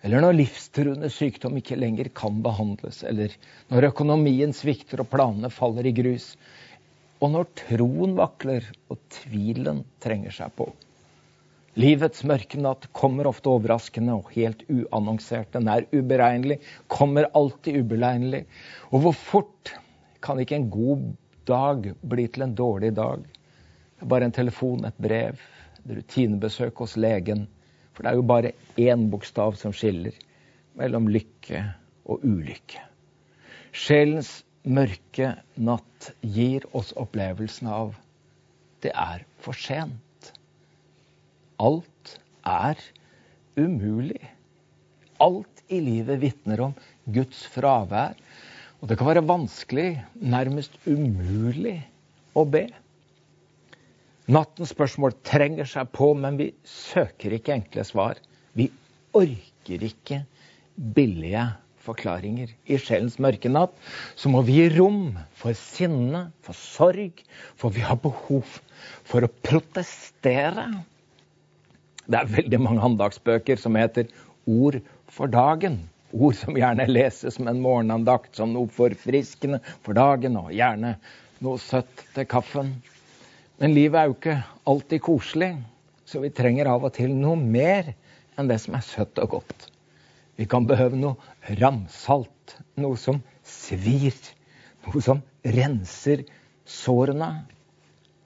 Eller 0.03 0.19
når 0.19 0.35
livstruende 0.35 1.07
sykdom 1.11 1.55
ikke 1.59 1.79
lenger 1.79 2.09
kan 2.15 2.41
behandles. 2.43 3.01
Eller 3.07 3.35
når 3.71 3.89
økonomien 3.93 4.51
svikter 4.55 5.03
og 5.03 5.11
planene 5.11 5.51
faller 5.51 5.87
i 5.87 5.95
grus. 5.95 6.33
og 7.23 7.29
når 7.31 7.45
troen 7.55 8.17
vakler 8.17 8.65
og 8.91 8.97
tvilen 9.15 9.77
trenger 10.03 10.33
seg 10.35 10.51
på. 10.57 10.65
Livets 11.73 12.21
mørke 12.29 12.59
natt 12.61 12.85
kommer 12.93 13.25
ofte 13.25 13.49
overraskende 13.49 14.13
og 14.19 14.29
helt 14.35 14.61
uannonsert. 14.69 15.49
Den 15.55 15.69
er 15.71 15.87
uberegnelig, 15.89 16.59
kommer 16.85 17.25
alltid 17.33 17.79
uberegnelig. 17.81 18.43
Og 18.91 19.05
hvor 19.05 19.15
fort 19.17 19.73
kan 20.21 20.37
ikke 20.39 20.59
en 20.59 20.69
god 20.69 21.07
dag 21.49 21.89
bli 22.05 22.27
til 22.29 22.45
en 22.45 22.53
dårlig 22.59 22.93
dag? 22.99 23.25
Bare 24.05 24.29
en 24.29 24.35
telefon, 24.35 24.85
et 24.85 25.01
brev, 25.01 25.41
et 25.81 25.95
rutinebesøk 25.97 26.83
hos 26.85 26.93
legen. 26.99 27.47
For 27.97 28.05
det 28.05 28.13
er 28.13 28.21
jo 28.21 28.29
bare 28.29 28.53
én 28.77 29.09
bokstav 29.09 29.57
som 29.57 29.73
skiller 29.73 30.13
mellom 30.77 31.09
lykke 31.09 31.65
og 32.05 32.21
ulykke. 32.21 32.85
Sjelens 33.73 34.43
mørke 34.63 35.33
natt 35.57 36.13
gir 36.21 36.69
oss 36.77 36.93
opplevelsen 37.01 37.69
av 37.73 37.97
det 38.85 38.93
er 38.93 39.25
for 39.41 39.57
sent. 39.57 39.97
Alt 41.63 42.17
er 42.43 42.79
umulig. 43.55 44.19
Alt 45.23 45.63
i 45.71 45.79
livet 45.83 46.19
vitner 46.19 46.65
om 46.67 46.73
Guds 47.15 47.45
fravær. 47.53 48.17
Og 48.81 48.89
det 48.91 48.97
kan 48.99 49.07
være 49.07 49.23
vanskelig, 49.23 50.03
nærmest 50.19 50.75
umulig, 50.83 51.77
å 52.35 52.43
be. 52.49 52.65
Nattens 54.33 54.73
spørsmål 54.73 55.15
trenger 55.23 55.67
seg 55.69 55.91
på, 55.95 56.11
men 56.19 56.39
vi 56.39 56.49
søker 56.67 57.35
ikke 57.37 57.55
enkle 57.55 57.85
svar. 57.87 58.19
Vi 58.57 58.67
orker 59.15 59.85
ikke 59.87 60.23
billige 60.75 61.45
forklaringer. 61.83 62.51
I 62.67 62.79
sjelens 62.79 63.19
mørke 63.23 63.51
natt 63.51 63.75
så 64.19 64.31
må 64.31 64.43
vi 64.47 64.57
gi 64.61 64.69
rom 64.77 65.13
for 65.39 65.55
sinne, 65.59 66.29
for 66.43 66.57
sorg, 66.57 67.23
for 67.59 67.75
vi 67.75 67.83
har 67.87 67.99
behov 68.03 68.57
for 69.07 69.23
å 69.23 69.31
protestere 69.43 70.67
det 72.07 72.19
er 72.19 72.31
veldig 72.37 72.59
mange 72.59 72.83
andagsbøker 72.83 73.59
som 73.59 73.77
heter 73.79 74.09
Ord 74.49 74.79
for 75.11 75.31
dagen. 75.31 75.79
Ord 76.13 76.35
som 76.37 76.57
gjerne 76.57 76.85
leses 76.89 77.37
som 77.37 77.47
en 77.49 77.61
morgenandakt, 77.63 78.35
som 78.37 78.51
noe 78.53 78.69
forfriskende 78.69 79.61
for 79.85 79.97
dagen, 79.97 80.35
og 80.37 80.51
gjerne 80.53 80.97
noe 81.43 81.61
søtt 81.61 82.03
til 82.13 82.27
kaffen. 82.29 82.75
Men 83.61 83.75
livet 83.75 83.99
er 83.99 84.09
jo 84.09 84.17
ikke 84.17 84.39
alltid 84.69 85.03
koselig, 85.05 85.53
så 86.05 86.21
vi 86.21 86.33
trenger 86.35 86.69
av 86.69 86.83
og 86.85 86.93
til 86.97 87.13
noe 87.15 87.39
mer 87.39 87.93
enn 88.37 88.49
det 88.49 88.59
som 88.61 88.75
er 88.77 88.85
søtt 88.85 89.21
og 89.23 89.37
godt. 89.37 89.67
Vi 90.37 90.45
kan 90.49 90.67
behøve 90.67 90.97
noe 90.99 91.55
ramsalt, 91.61 92.57
noe 92.81 92.97
som 92.99 93.21
svir, 93.47 94.15
noe 94.87 95.01
som 95.05 95.21
renser 95.45 96.25
sårene. 96.65 97.45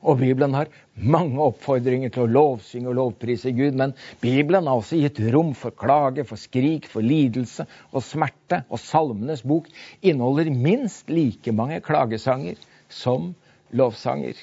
Og 0.06 0.20
Bibelen 0.22 0.54
har 0.54 0.70
mange 0.94 1.42
oppfordringer 1.42 2.12
til 2.14 2.26
å 2.26 2.32
lovsynge 2.32 2.92
og 2.92 2.98
lovprise 3.00 3.52
Gud, 3.58 3.78
men 3.80 3.96
Bibelen 4.22 4.70
har 4.70 4.78
også 4.78 5.00
gitt 5.00 5.22
rom 5.34 5.56
for 5.58 5.74
klage, 5.74 6.26
for 6.28 6.38
skrik, 6.40 6.86
for 6.92 7.06
lidelse 7.06 7.66
og 7.92 8.06
smerte. 8.06 8.62
Og 8.70 8.82
Salmenes 8.84 9.42
bok 9.48 9.72
inneholder 10.02 10.52
minst 10.54 11.10
like 11.10 11.54
mange 11.56 11.82
klagesanger 11.86 12.62
som 12.94 13.34
lovsanger. 13.74 14.38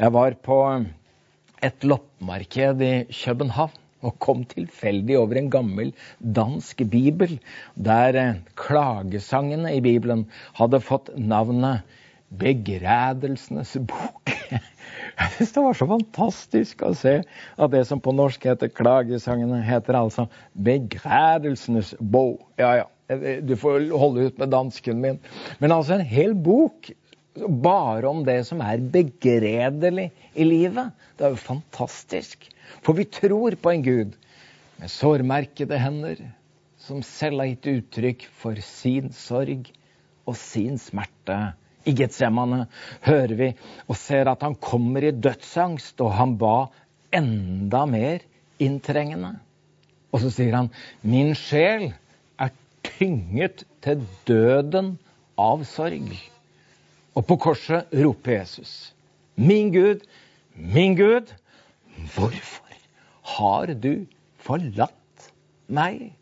Jeg 0.00 0.16
var 0.16 0.40
på 0.40 0.58
et 1.62 1.84
loppemarked 1.86 2.82
i 2.82 2.94
København 3.12 3.78
og 4.02 4.16
kom 4.18 4.40
tilfeldig 4.48 5.14
over 5.20 5.38
en 5.38 5.50
gammel 5.52 5.92
dansk 6.18 6.80
bibel, 6.90 7.36
der 7.76 8.40
klagesangene 8.58 9.76
i 9.76 9.82
Bibelen 9.84 10.24
hadde 10.58 10.82
fått 10.82 11.12
navnet 11.14 11.86
Begredelsenes 12.40 13.74
bok. 13.88 14.32
Jeg 14.32 15.32
syns 15.36 15.52
det 15.56 15.64
var 15.64 15.76
så 15.76 15.88
fantastisk 15.90 16.84
å 16.86 16.94
se 16.96 17.18
at 17.22 17.74
det 17.74 17.82
som 17.88 18.00
på 18.00 18.14
norsk 18.16 18.46
heter 18.48 18.72
klagesangene, 18.72 19.60
heter 19.66 19.98
altså 19.98 20.26
Begredelsenes 20.52 21.92
bok. 22.00 22.40
Ja, 22.60 22.72
ja, 22.82 22.88
du 23.44 23.54
får 23.60 23.90
holde 23.98 24.28
ut 24.30 24.40
med 24.40 24.52
dansken 24.54 25.02
min. 25.04 25.20
Men 25.60 25.76
altså 25.76 25.98
en 25.98 26.06
hel 26.08 26.34
bok 26.34 26.92
bare 27.36 28.08
om 28.08 28.24
det 28.24 28.42
som 28.48 28.60
er 28.64 28.82
begredelig 28.92 30.10
i 30.34 30.46
livet. 30.46 30.92
Det 31.16 31.26
er 31.26 31.34
jo 31.34 31.40
fantastisk. 31.40 32.48
For 32.84 32.96
vi 32.96 33.08
tror 33.08 33.56
på 33.60 33.72
en 33.72 33.84
Gud 33.84 34.16
med 34.80 34.90
sårmerkede 34.90 35.78
hender, 35.78 36.20
som 36.82 37.04
selv 37.06 37.42
har 37.42 37.52
gitt 37.52 37.68
uttrykk 37.76 38.26
for 38.40 38.58
sin 38.66 39.12
sorg 39.14 39.68
og 40.26 40.36
sin 40.38 40.78
smerte 40.80 41.36
i 41.88 41.94
Getsemane 41.96 42.66
hører 43.06 43.34
vi 43.38 43.48
og 43.88 43.96
ser 43.98 44.30
at 44.30 44.42
han 44.44 44.54
kommer 44.60 45.04
i 45.04 45.14
dødsangst, 45.14 46.00
og 46.00 46.14
han 46.16 46.36
ba 46.40 46.68
enda 47.14 47.84
mer 47.90 48.22
inntrengende. 48.62 49.34
Og 50.12 50.20
så 50.22 50.30
sier 50.30 50.56
han, 50.56 50.70
'Min 51.02 51.34
sjel 51.34 51.92
er 52.38 52.52
tynget 52.84 53.64
til 53.82 54.04
døden 54.28 54.98
av 55.38 55.64
sorg'. 55.64 56.16
Og 57.14 57.26
på 57.26 57.36
korset 57.36 57.88
roper 57.92 58.38
Jesus, 58.38 58.94
'Min 59.36 59.72
Gud, 59.72 60.04
min 60.54 60.96
Gud, 60.96 61.32
hvorfor 62.14 62.76
har 63.36 63.74
du 63.74 64.06
forlatt 64.38 65.32
meg?' 65.68 66.12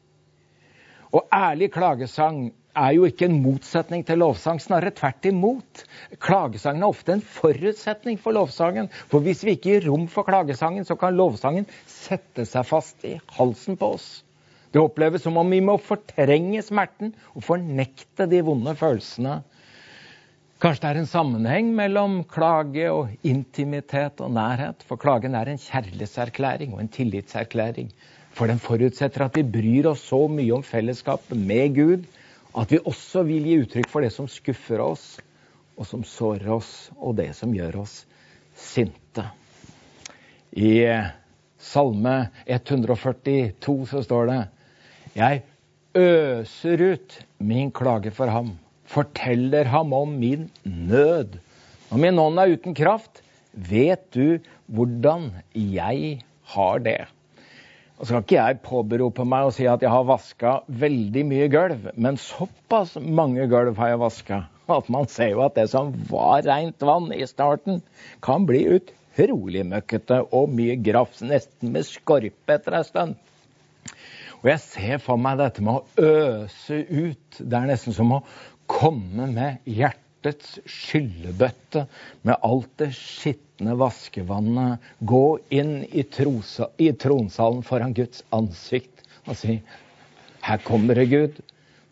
Og 1.13 1.27
ærlig 1.35 1.73
klagesang 1.73 2.53
er 2.79 2.95
jo 2.95 3.07
ikke 3.09 3.27
en 3.27 3.41
motsetning 3.43 4.05
til 4.07 4.21
lovsang, 4.23 4.61
snarere 4.63 4.95
tvert 4.95 5.27
imot. 5.27 5.85
Klagesangen 6.23 6.85
er 6.85 6.93
ofte 6.93 7.17
en 7.17 7.25
forutsetning 7.25 8.19
for 8.21 8.37
lovsangen. 8.37 8.91
For 9.11 9.25
hvis 9.25 9.43
vi 9.45 9.57
ikke 9.57 9.75
gir 9.75 9.89
rom 9.91 10.07
for 10.11 10.29
klagesangen, 10.29 10.87
så 10.87 10.97
kan 11.01 11.17
lovsangen 11.19 11.67
sette 11.91 12.47
seg 12.47 12.67
fast 12.69 13.07
i 13.09 13.17
halsen 13.37 13.79
på 13.81 13.95
oss. 13.97 14.11
Det 14.71 14.79
oppleves 14.79 15.25
som 15.27 15.39
om 15.41 15.51
vi 15.51 15.59
må 15.65 15.75
fortrenge 15.83 16.63
smerten 16.63 17.11
og 17.35 17.43
fornekte 17.43 18.29
de 18.31 18.43
vonde 18.47 18.77
følelsene. 18.79 19.41
Kanskje 20.61 20.85
det 20.85 20.91
er 20.91 21.01
en 21.01 21.09
sammenheng 21.09 21.73
mellom 21.75 22.21
klage 22.29 22.87
og 22.93 23.11
intimitet 23.27 24.21
og 24.21 24.31
nærhet. 24.37 24.85
For 24.87 25.01
klagen 25.01 25.35
er 25.35 25.49
en 25.49 25.59
kjærlighetserklæring 25.59 26.77
og 26.77 26.85
en 26.85 26.93
tillitserklæring. 26.93 27.91
For 28.37 28.47
den 28.47 28.61
forutsetter 28.63 29.25
at 29.27 29.41
vi 29.41 29.43
bryr 29.43 29.89
oss 29.91 30.05
så 30.07 30.21
mye 30.31 30.53
om 30.55 30.63
fellesskapet 30.63 31.35
med 31.35 31.75
Gud 31.75 32.05
at 32.59 32.73
vi 32.73 32.81
også 32.83 33.23
vil 33.29 33.47
gi 33.47 33.59
uttrykk 33.63 33.91
for 33.91 34.05
det 34.05 34.13
som 34.15 34.29
skuffer 34.31 34.83
oss, 34.83 35.05
og 35.79 35.87
som 35.89 36.03
sårer 36.05 36.51
oss, 36.53 36.91
og 36.99 37.17
det 37.21 37.31
som 37.39 37.53
gjør 37.55 37.83
oss 37.85 38.03
sinte. 38.59 39.25
I 40.51 40.83
Salme 41.61 42.31
142 42.47 43.77
så 43.93 44.03
står 44.05 44.31
det 44.31 44.41
Jeg 45.15 45.43
øser 45.97 46.85
ut 46.95 47.17
min 47.39 47.71
klage 47.73 48.13
for 48.15 48.33
ham, 48.33 48.57
forteller 48.85 49.71
ham 49.71 49.95
om 49.97 50.19
min 50.21 50.49
nød. 50.65 51.39
Når 51.91 52.03
min 52.03 52.19
ånd 52.23 52.41
er 52.41 52.57
uten 52.57 52.77
kraft, 52.77 53.23
vet 53.53 54.11
du 54.15 54.41
hvordan 54.71 55.31
jeg 55.55 56.21
har 56.55 56.83
det. 56.83 57.01
Og 58.01 58.09
så 58.09 58.17
kan 58.17 58.25
ikke 58.25 58.39
jeg 58.39 58.61
påberope 58.65 59.27
meg 59.29 59.47
å 59.47 59.53
si 59.53 59.67
at 59.69 59.83
jeg 59.85 59.93
har 59.93 60.07
vaska 60.09 60.55
veldig 60.81 61.25
mye 61.29 61.51
gulv, 61.53 61.91
men 62.01 62.17
såpass 62.17 62.95
mange 62.97 63.45
gulv 63.51 63.77
har 63.77 63.93
jeg 63.93 64.01
vaska 64.01 64.39
at 64.71 64.89
man 64.93 65.09
ser 65.11 65.33
jo 65.35 65.43
at 65.45 65.57
det 65.59 65.67
som 65.73 65.91
var 66.11 66.45
rent 66.47 66.83
vann 66.87 67.11
i 67.15 67.27
starten, 67.29 67.81
kan 68.25 68.47
bli 68.49 68.63
utrolig 68.77 69.65
møkkete 69.67 70.23
og 70.37 70.53
mye 70.55 70.77
grafs, 70.81 71.25
nesten 71.27 71.75
med 71.75 71.89
skorpe 71.89 72.57
etter 72.57 72.79
ei 72.79 72.87
stund. 72.87 73.17
Og 74.41 74.49
jeg 74.49 74.63
ser 74.65 75.03
for 75.05 75.21
meg 75.21 75.41
dette 75.41 75.65
med 75.65 75.81
å 75.81 76.07
øse 76.07 76.79
ut. 76.87 77.41
Det 77.43 77.59
er 77.59 77.69
nesten 77.69 77.97
som 77.97 78.15
å 78.17 78.23
komme 78.71 79.27
med 79.29 79.69
hjertets 79.69 80.61
skyllebøtte 80.65 81.85
med 82.25 82.39
alt 82.47 82.73
det 82.81 82.93
skitne 82.97 83.50
vaskevannet. 83.61 84.81
Gå 85.01 85.39
inn 85.53 85.85
i, 85.85 86.03
trosa, 86.03 86.71
i 86.79 86.91
tronsalen 86.93 87.63
foran 87.67 87.95
Guds 87.97 88.25
ansikt 88.35 89.05
og 89.27 89.37
si 89.37 89.61
Her 90.41 90.61
kommer 90.65 90.97
det, 90.97 91.11
Gud. 91.11 91.41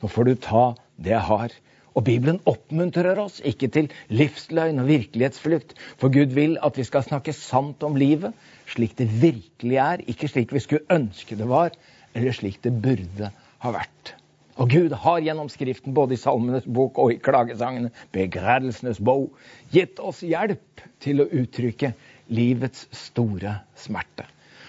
Nå 0.00 0.09
får 0.09 0.24
du 0.24 0.35
ta 0.40 0.62
det 0.96 1.12
jeg 1.12 1.26
har. 1.28 1.52
Og 1.92 2.04
Bibelen 2.07 2.38
oppmuntrer 2.48 3.18
oss 3.20 3.40
ikke 3.44 3.68
til 3.74 3.90
livsløgn 4.09 4.81
og 4.81 4.88
virkelighetsflukt. 4.88 5.74
For 6.00 6.12
Gud 6.14 6.33
vil 6.37 6.57
at 6.64 6.78
vi 6.78 6.87
skal 6.88 7.04
snakke 7.04 7.35
sant 7.37 7.83
om 7.85 7.98
livet, 7.98 8.33
slik 8.70 8.96
det 8.96 9.11
virkelig 9.20 9.81
er. 9.83 10.04
Ikke 10.07 10.31
slik 10.31 10.54
vi 10.54 10.62
skulle 10.64 10.88
ønske 10.94 11.37
det 11.37 11.48
var, 11.50 11.74
eller 12.14 12.33
slik 12.33 12.62
det 12.64 12.72
burde 12.81 13.33
ha 13.64 13.74
vært. 13.74 14.17
Og 14.59 14.71
Gud 14.71 14.94
har 15.05 15.21
gjennom 15.23 15.51
Skriften, 15.53 15.94
både 15.94 16.16
i 16.16 16.21
Salmenes 16.21 16.66
bok 16.66 16.99
og 16.99 17.12
i 17.14 17.21
klagesangene, 17.23 17.92
begredelsenes 18.14 18.99
bok, 18.99 19.37
gitt 19.71 20.01
oss 20.03 20.25
hjelp 20.27 20.83
til 21.03 21.23
å 21.23 21.29
uttrykke 21.31 21.92
livets 22.35 22.88
store 23.07 23.61
smerte. 23.79 24.27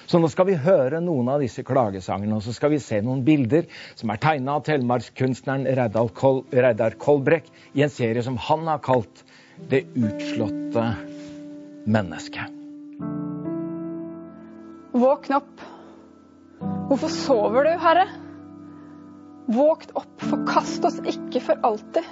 Så 0.10 0.18
nå 0.22 0.30
skal 0.34 0.48
vi 0.50 0.58
høre 0.58 1.02
noen 1.06 1.28
av 1.30 1.42
disse 1.42 1.62
klagesangene, 1.66 2.38
og 2.38 2.46
så 2.46 2.54
skal 2.54 2.74
vi 2.74 2.82
se 2.82 2.98
noen 3.06 3.22
bilder 3.26 3.68
som 3.98 4.10
er 4.10 4.22
tegna 4.22 4.58
av 4.58 4.64
telemarkskunstneren 4.66 5.68
Reidar 5.78 6.98
Kolbrekk 7.02 7.50
i 7.78 7.86
en 7.86 7.94
serie 7.94 8.24
som 8.26 8.38
han 8.50 8.66
har 8.70 8.82
kalt 8.86 9.22
det 9.70 9.84
utslåtte 9.94 10.86
mennesket. 11.90 12.58
Våkn 14.98 15.38
opp. 15.38 15.68
Hvorfor 16.90 17.14
sover 17.14 17.70
du, 17.70 17.76
Herre? 17.78 18.10
Våkt 19.50 19.92
opp, 19.98 20.22
forkast 20.22 20.84
oss 20.86 21.00
ikke 21.10 21.42
for 21.42 21.62
alltid. 21.66 22.06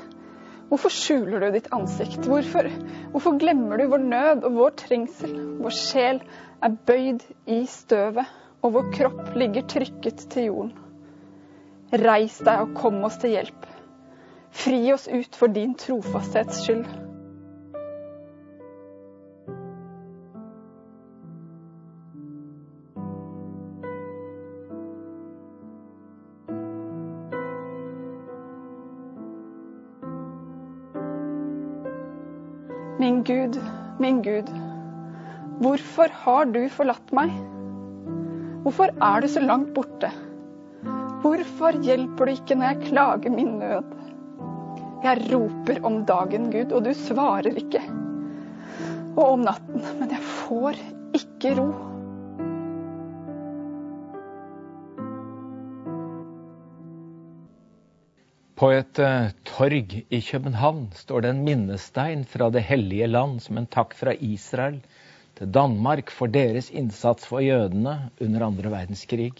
Hvorfor 0.71 0.91
skjuler 0.91 1.45
du 1.45 1.51
ditt 1.53 1.69
ansikt? 1.75 2.25
Hvorfor, 2.25 2.67
hvorfor 3.13 3.37
glemmer 3.39 3.77
du 3.77 3.85
vår 3.91 4.03
nød 4.03 4.47
og 4.47 4.57
vår 4.57 4.73
trengsel? 4.81 5.35
Vår 5.61 5.75
sjel 5.77 6.19
er 6.65 6.75
bøyd 6.89 7.23
i 7.45 7.61
støvet, 7.69 8.25
og 8.65 8.73
vår 8.73 8.89
kropp 8.97 9.37
ligger 9.37 9.67
trykket 9.69 10.25
til 10.33 10.49
jorden. 10.49 10.73
Reis 11.93 12.41
deg 12.43 12.65
og 12.65 12.73
kom 12.81 12.99
oss 13.07 13.21
til 13.21 13.37
hjelp. 13.37 13.67
Fri 14.57 14.81
oss 14.91 15.05
ut 15.07 15.37
for 15.37 15.53
din 15.53 15.77
trofasthets 15.77 16.65
skyld. 16.65 17.06
Gud, 33.27 33.57
min 33.99 34.21
Gud, 34.23 34.47
hvorfor 35.59 36.13
har 36.23 36.45
du 36.47 36.61
forlatt 36.71 37.09
meg? 37.11 37.33
Hvorfor 38.63 38.93
er 39.03 39.23
du 39.23 39.27
så 39.27 39.41
langt 39.43 39.73
borte? 39.75 40.13
Hvorfor 41.25 41.75
hjelper 41.83 42.29
du 42.29 42.31
ikke 42.31 42.55
når 42.55 42.69
jeg 42.71 42.87
klager 42.93 43.33
min 43.33 43.57
nød? 43.59 43.91
Jeg 45.03 45.27
roper 45.33 45.83
om 45.89 45.99
dagen, 46.07 46.47
Gud, 46.53 46.71
og 46.71 46.87
du 46.87 46.93
svarer 46.95 47.51
ikke. 47.51 47.83
Og 49.17 49.25
om 49.25 49.43
natten, 49.43 49.83
men 49.99 50.15
jeg 50.15 50.23
får 50.23 50.79
ikke 51.19 51.57
ro. 51.59 51.67
På 58.57 58.71
et 58.73 58.97
uh, 58.97 59.27
torg 59.45 59.91
i 60.09 60.17
København 60.25 60.87
står 60.97 61.21
det 61.21 61.29
en 61.29 61.43
minnestein 61.45 62.23
fra 62.25 62.47
Det 62.49 62.63
hellige 62.65 63.05
land 63.05 63.35
som 63.43 63.59
en 63.59 63.67
takk 63.69 63.91
fra 63.93 64.15
Israel 64.17 64.79
til 65.37 65.51
Danmark 65.53 66.09
for 66.09 66.33
deres 66.33 66.71
innsats 66.73 67.27
for 67.29 67.43
jødene 67.45 68.09
under 68.17 68.45
andre 68.47 68.71
verdenskrig. 68.73 69.35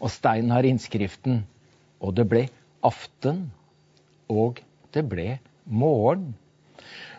Og 0.00 0.08
steinen 0.14 0.54
har 0.56 0.64
innskriften 0.64 1.42
'Og 2.00 2.14
det 2.16 2.26
ble 2.30 2.46
aften, 2.82 3.52
og 4.30 4.62
det 4.94 5.04
ble 5.08 5.38
morgen'. 5.68 6.32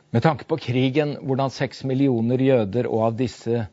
Med 0.09 0.25
tanke 0.25 0.49
på 0.49 0.57
krigen, 0.57 1.13
hvordan 1.21 1.53
seks 1.53 1.83
millioner 1.83 2.41
jøder 2.41 2.89
og 2.89 3.05
av 3.11 3.17
disse 3.21 3.67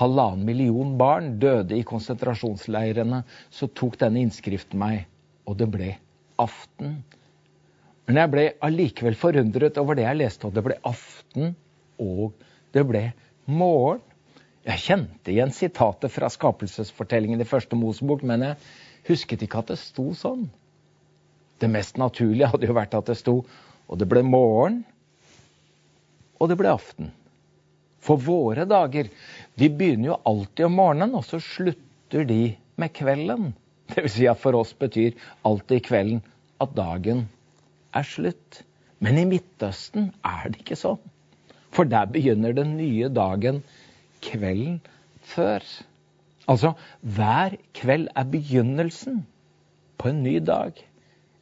halvannen 0.00 0.48
million 0.48 0.96
barn 0.96 1.38
døde 1.38 1.76
i 1.76 1.84
konsentrasjonsleirene, 1.84 3.24
så 3.50 3.68
tok 3.68 4.00
denne 4.00 4.24
innskriften 4.24 4.80
meg, 4.80 5.04
og 5.44 5.60
det 5.60 5.70
ble 5.70 5.92
aften. 6.42 6.98
Men 8.06 8.20
jeg 8.20 8.32
ble 8.32 8.44
allikevel 8.64 9.16
forundret 9.18 9.78
over 9.82 9.98
det 9.98 10.06
jeg 10.06 10.20
leste, 10.20 10.46
og 10.46 10.54
det 10.54 10.64
ble 10.66 10.76
aften, 10.86 11.54
og 12.02 12.36
det 12.76 12.84
ble 12.86 13.04
morgen. 13.50 14.02
Jeg 14.66 14.82
kjente 14.82 15.30
igjen 15.30 15.52
sitatet 15.54 16.10
fra 16.10 16.30
skapelsesfortellingen 16.32 17.42
i 17.42 17.46
første 17.46 17.78
Mosebok, 17.78 18.24
men 18.26 18.42
jeg 18.42 18.56
husket 19.06 19.44
ikke 19.46 19.62
at 19.62 19.70
det 19.70 19.78
sto 19.78 20.08
sånn. 20.18 20.48
Det 21.62 21.70
mest 21.70 21.98
naturlige 22.02 22.50
hadde 22.50 22.66
jo 22.68 22.74
vært 22.76 22.96
at 22.98 23.06
det 23.08 23.16
sto 23.20 23.38
og 23.86 24.00
det 24.00 24.08
ble 24.10 24.22
morgen, 24.26 24.80
og 26.36 26.50
det 26.50 26.58
ble 26.58 26.72
aften. 26.74 27.12
For 28.02 28.20
våre 28.22 28.66
dager, 28.68 29.08
de 29.58 29.68
begynner 29.70 30.12
jo 30.12 30.18
alltid 30.28 30.66
om 30.68 30.76
morgenen, 30.78 31.14
og 31.18 31.24
så 31.26 31.40
slutter 31.42 32.26
de 32.28 32.40
med 32.78 32.92
kvelden. 32.94 33.54
Det 33.92 34.02
vil 34.02 34.12
si 34.12 34.26
at 34.30 34.40
for 34.42 34.56
oss 34.58 34.72
betyr 34.74 35.14
alltid 35.46 35.84
kvelden 35.86 36.22
at 36.62 36.72
dagen 36.76 37.26
er 37.94 38.06
slutt. 38.06 38.62
Men 38.98 39.18
i 39.20 39.26
Midtøsten 39.28 40.10
er 40.24 40.48
det 40.50 40.62
ikke 40.64 40.78
sånn. 40.80 41.00
For 41.74 41.88
der 41.88 42.08
begynner 42.08 42.54
den 42.56 42.76
nye 42.78 43.10
dagen 43.12 43.60
kvelden 44.24 44.80
før. 45.26 45.64
Altså, 46.48 46.72
hver 47.02 47.58
kveld 47.76 48.08
er 48.16 48.30
begynnelsen 48.32 49.24
på 50.00 50.10
en 50.12 50.22
ny 50.24 50.38
dag. 50.40 50.78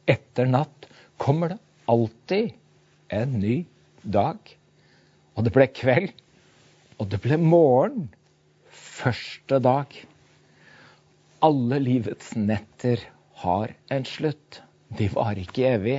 Etter 0.09 0.49
natt 0.49 0.89
kommer 1.21 1.53
det 1.53 1.61
alltid 1.89 2.53
en 3.15 3.39
ny 3.39 3.61
dag. 4.03 4.37
Og 5.35 5.45
det 5.45 5.53
ble 5.55 5.67
kveld, 5.71 6.11
og 6.99 7.09
det 7.11 7.21
ble 7.23 7.39
morgen. 7.41 8.09
Første 8.75 9.59
dag 9.63 9.91
alle 11.45 11.77
livets 11.79 12.33
netter 12.35 12.99
har 13.43 13.73
en 13.93 14.05
slutt. 14.05 14.61
De 14.97 15.07
varer 15.13 15.43
ikke 15.43 15.67
evig. 15.75 15.97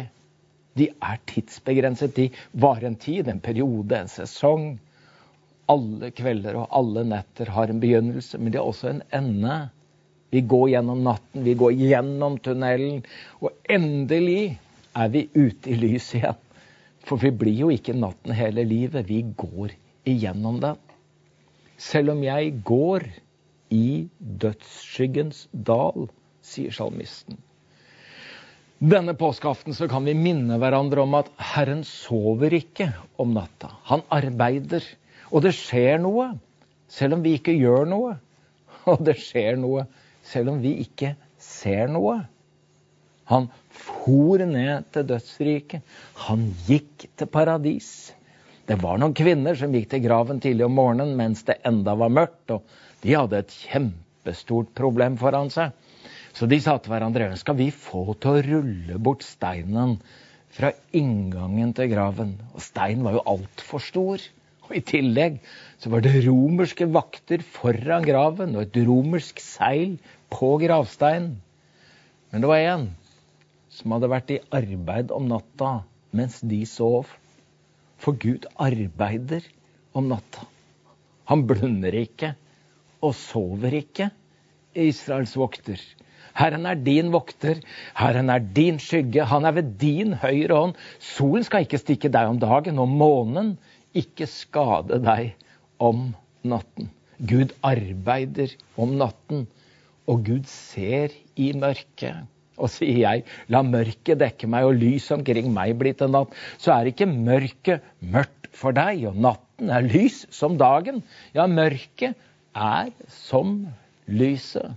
De 0.76 0.88
er 0.90 1.20
tidsbegrenset. 1.30 2.16
De 2.16 2.30
varer 2.59 2.88
en 2.90 2.98
tid, 2.98 3.28
en 3.30 3.42
periode, 3.42 3.94
en 3.94 4.11
sesong. 4.11 4.72
Alle 5.70 6.11
kvelder 6.16 6.59
og 6.59 6.66
alle 6.74 7.04
netter 7.12 7.52
har 7.54 7.70
en 7.70 7.82
begynnelse, 7.82 8.40
men 8.40 8.50
de 8.50 8.59
har 8.59 8.66
også 8.66 8.90
en 8.90 9.02
ende. 9.14 9.59
Vi 10.35 10.42
går 10.50 10.72
gjennom 10.74 11.04
natten, 11.06 11.44
vi 11.46 11.54
går 11.59 11.76
gjennom 11.78 12.40
tunnelen, 12.42 13.04
og 13.38 13.54
endelig 13.70 14.56
er 14.98 15.12
vi 15.14 15.28
ute 15.37 15.70
i 15.70 15.78
lyset 15.78 16.18
igjen. 16.18 16.40
For 17.06 17.22
vi 17.22 17.30
blir 17.30 17.61
jo 17.61 17.70
ikke 17.70 17.94
natten 17.94 18.35
hele 18.35 18.64
livet, 18.66 19.06
vi 19.06 19.22
går 19.38 19.76
igjennom 20.11 20.59
den. 20.64 20.82
Selv 21.78 22.16
om 22.16 22.24
jeg 22.26 22.56
går 22.66 23.06
i 23.72 24.07
dødsskyggens 24.18 25.46
dal, 25.52 26.09
sier 26.46 26.74
salmisten. 26.74 27.38
Denne 28.76 29.14
påskeaften 29.16 29.74
så 29.74 29.88
kan 29.88 30.05
vi 30.05 30.12
minne 30.14 30.59
hverandre 30.61 31.00
om 31.07 31.14
at 31.16 31.31
Herren 31.40 31.81
sover 31.88 32.52
ikke 32.59 32.90
om 33.16 33.33
natta. 33.33 33.70
Han 33.88 34.05
arbeider. 34.12 34.85
Og 35.33 35.42
det 35.46 35.55
skjer 35.57 35.96
noe, 36.02 36.35
selv 36.92 37.16
om 37.16 37.24
vi 37.24 37.38
ikke 37.38 37.57
gjør 37.57 37.88
noe. 37.88 38.16
Og 38.87 39.00
det 39.02 39.16
skjer 39.18 39.57
noe, 39.59 39.87
selv 40.22 40.52
om 40.52 40.61
vi 40.62 40.76
ikke 40.85 41.14
ser 41.42 41.88
noe. 41.90 42.20
Han 43.33 43.48
for 43.72 44.44
ned 44.46 44.87
til 44.94 45.09
dødsriket. 45.09 45.83
Han 46.29 46.44
gikk 46.68 47.09
til 47.16 47.31
paradis. 47.33 48.12
Det 48.66 48.76
var 48.83 49.00
noen 49.00 49.16
kvinner 49.16 49.57
som 49.59 49.74
gikk 49.74 49.88
til 49.92 50.05
graven 50.05 50.42
tidlig 50.42 50.66
om 50.66 50.76
morgenen 50.76 51.16
mens 51.18 51.42
det 51.48 51.59
enda 51.66 51.96
var 51.98 52.12
mørkt. 52.12 52.50
og 52.50 52.62
de 53.07 53.14
hadde 53.14 53.38
et 53.38 53.53
kjempestort 53.69 54.73
problem 54.75 55.14
foran 55.21 55.51
seg. 55.55 55.75
Så 56.35 56.49
de 56.51 56.59
sa 56.61 56.75
til 56.83 56.90
hverandre 56.90 57.29
skal 57.38 57.55
vi 57.57 57.69
få 57.71 58.16
til 58.19 58.33
å 58.33 58.45
rulle 58.45 58.97
bort 58.99 59.23
steinen 59.23 59.95
fra 60.57 60.73
inngangen 60.97 61.71
til 61.77 61.92
graven. 61.92 62.33
Og 62.51 62.64
steinen 62.64 63.07
var 63.07 63.14
jo 63.14 63.23
altfor 63.31 63.85
stor. 63.85 64.25
Og 64.66 64.73
I 64.75 64.83
tillegg 64.83 65.38
så 65.79 65.92
var 65.92 66.03
det 66.03 66.25
romerske 66.25 66.88
vakter 66.90 67.45
foran 67.47 68.05
graven 68.09 68.57
og 68.57 68.64
et 68.64 68.79
romersk 68.88 69.38
seil 69.45 69.95
på 70.35 70.57
gravsteinen. 70.64 71.37
Men 72.33 72.42
det 72.42 72.51
var 72.51 72.64
én 72.73 72.88
som 73.71 73.95
hadde 73.95 74.11
vært 74.11 74.33
i 74.35 74.40
arbeid 74.59 75.14
om 75.14 75.29
natta 75.31 75.77
mens 76.16 76.40
de 76.42 76.59
sov. 76.66 77.12
For 78.03 78.19
Gud 78.19 78.51
arbeider 78.59 79.47
om 79.97 80.11
natta. 80.11 80.49
Han 81.31 81.47
blunder 81.47 81.95
ikke 82.03 82.35
og 83.04 83.14
sover 83.18 83.76
ikke, 83.80 84.11
Israels 84.76 85.37
vokter. 85.38 85.80
Herren 86.37 86.66
er 86.68 86.76
din 86.76 87.09
vokter, 87.14 87.62
Herren 87.96 88.30
er 88.32 88.42
din 88.59 88.78
skygge, 88.82 89.24
han 89.24 89.48
er 89.48 89.56
ved 89.56 89.72
din 89.80 90.12
høyre 90.20 90.59
hånd. 90.59 90.76
Solen 91.00 91.46
skal 91.46 91.64
ikke 91.64 91.80
stikke 91.80 92.12
deg 92.12 92.28
om 92.28 92.40
dagen, 92.42 92.80
og 92.82 92.92
månen 92.92 93.54
ikke 93.96 94.28
skade 94.28 95.00
deg 95.04 95.32
om 95.80 96.11
natten. 96.44 96.90
Gud 97.16 97.54
arbeider 97.64 98.52
om 98.76 98.98
natten, 99.00 99.46
og 100.06 100.26
Gud 100.28 100.44
ser 100.50 101.14
i 101.40 101.50
mørket. 101.56 102.26
Og 102.56 102.70
sier 102.72 103.00
jeg, 103.02 103.24
la 103.52 103.61
mørket 103.64 104.20
dekke 104.20 104.48
meg 104.48 104.68
og 104.68 104.78
lys 104.80 105.09
omkring 105.12 105.48
meg 105.52 105.74
bli 105.80 105.92
til 105.96 106.12
natt, 106.12 106.32
så 106.61 106.76
er 106.76 106.92
ikke 106.92 107.09
mørket 107.09 107.85
mørkt 108.00 108.48
for 108.56 108.76
deg, 108.76 109.04
og 109.09 109.16
natten 109.20 109.72
er 109.72 109.85
lys 109.85 110.22
som 110.32 110.56
dagen. 110.61 111.02
Ja, 111.37 111.48
mørket 111.48 112.16
er 112.57 112.92
som 113.12 113.66
lyset. 114.09 114.73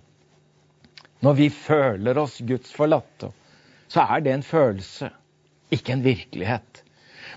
Når 1.23 1.35
vi 1.35 1.49
føler 1.51 2.17
oss 2.19 2.39
Guds 2.47 2.71
forlatte, 2.75 3.31
så 3.91 4.05
er 4.05 4.23
det 4.23 4.35
en 4.35 4.45
følelse, 4.45 5.09
ikke 5.73 5.95
en 5.95 6.05
virkelighet. 6.05 6.83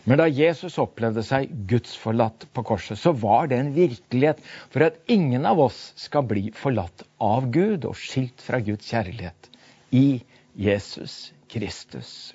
Men 0.04 0.18
da 0.18 0.26
Jesus 0.30 0.78
opplevde 0.82 1.22
seg 1.26 1.50
Guds 1.70 1.94
forlatt 1.98 2.46
på 2.54 2.64
korset, 2.66 2.98
så 2.98 3.12
var 3.14 3.48
det 3.50 3.58
en 3.60 3.72
virkelighet 3.74 4.42
for 4.72 4.86
at 4.86 4.98
ingen 5.10 5.46
av 5.46 5.60
oss 5.62 5.92
skal 6.00 6.26
bli 6.26 6.48
forlatt 6.56 7.04
av 7.22 7.48
Gud 7.54 7.86
og 7.88 7.98
skilt 7.98 8.42
fra 8.42 8.62
Guds 8.64 8.88
kjærlighet 8.90 9.50
i 9.94 10.22
Jesus 10.58 11.32
Kristus. 11.52 12.32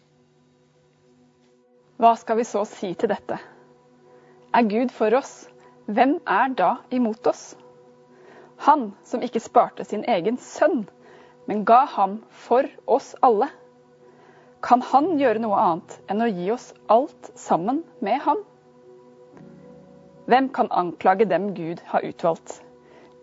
Hva 1.98 2.14
skal 2.20 2.38
vi 2.40 2.46
så 2.46 2.64
si 2.70 2.94
til 2.94 3.10
dette? 3.10 3.40
Er 4.56 4.68
Gud 4.70 4.94
for 4.94 5.14
oss, 5.18 5.48
hvem 5.90 6.20
er 6.30 6.54
da 6.56 6.76
imot 6.94 7.28
oss? 7.28 7.56
Han 8.66 8.92
som 9.06 9.22
ikke 9.22 9.42
sparte 9.44 9.86
sin 9.86 10.04
egen 10.10 10.38
sønn, 10.42 10.86
men 11.48 11.64
ga 11.66 11.86
ham 11.94 12.20
for 12.48 12.68
oss 12.86 13.14
alle. 13.22 13.50
Kan 14.66 14.82
han 14.82 15.14
gjøre 15.20 15.42
noe 15.44 15.58
annet 15.62 15.98
enn 16.10 16.24
å 16.26 16.30
gi 16.32 16.50
oss 16.52 16.72
alt 16.92 17.32
sammen 17.38 17.84
med 18.04 18.20
ham? 18.26 18.42
Hvem 20.28 20.50
kan 20.52 20.68
anklage 20.76 21.28
dem 21.30 21.54
Gud 21.56 21.80
har 21.88 22.04
utvalgt? 22.04 22.58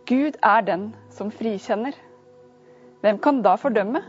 Gud 0.09 0.39
er 0.41 0.65
den 0.65 0.93
som 1.13 1.33
frikjenner. 1.35 1.97
Hvem 3.05 3.19
kan 3.21 3.43
da 3.45 3.59
fordømme? 3.61 4.01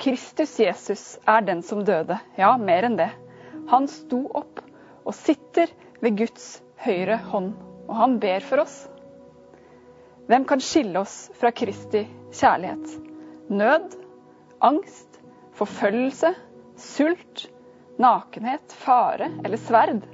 Kristus 0.00 0.56
Jesus 0.58 1.18
er 1.28 1.44
den 1.46 1.62
som 1.62 1.84
døde, 1.84 2.16
ja, 2.40 2.56
mer 2.56 2.88
enn 2.88 2.96
det. 2.98 3.10
Han 3.70 3.86
sto 3.86 4.24
opp 4.34 4.62
og 5.04 5.14
sitter 5.14 5.70
ved 6.00 6.16
Guds 6.18 6.62
høyre 6.80 7.20
hånd, 7.30 7.52
og 7.86 7.94
han 8.00 8.16
ber 8.22 8.42
for 8.42 8.64
oss. 8.64 8.86
Hvem 10.30 10.44
kan 10.46 10.60
skille 10.62 11.00
oss 11.00 11.14
fra 11.34 11.50
Kristi 11.50 12.04
kjærlighet? 12.30 12.92
Nød, 13.50 13.96
angst, 14.62 15.16
forfølgelse, 15.58 16.30
sult, 16.78 17.48
nakenhet, 17.98 18.62
fare 18.84 19.26
eller 19.42 19.58
sverd? 19.58 20.04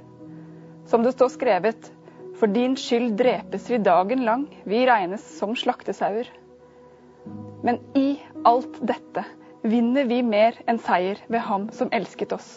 Som 0.89 1.05
det 1.05 1.13
står 1.13 1.29
skrevet, 1.35 1.91
for 2.39 2.49
din 2.49 2.73
skyld 2.81 3.13
drepes 3.19 3.69
vi 3.69 3.77
dagen 3.85 4.25
lang, 4.25 4.47
vi 4.65 4.81
regnes 4.89 5.21
som 5.37 5.53
slaktesauer. 5.53 6.33
Men 7.61 7.77
i 7.93 8.17
alt 8.41 8.81
dette 8.81 9.21
vinner 9.69 10.09
vi 10.09 10.23
mer 10.25 10.57
enn 10.65 10.81
seier 10.81 11.21
ved 11.29 11.45
Ham 11.45 11.69
som 11.77 11.93
elsket 11.93 12.33
oss. 12.33 12.51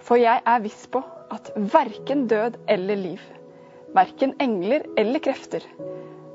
For 0.00 0.16
jeg 0.16 0.40
er 0.48 0.64
viss 0.64 0.88
på 0.88 1.04
at 1.28 1.52
verken 1.76 2.24
død 2.32 2.56
eller 2.72 3.04
liv, 3.04 3.32
verken 3.92 4.32
engler 4.40 4.88
eller 4.96 5.20
krefter, 5.20 5.68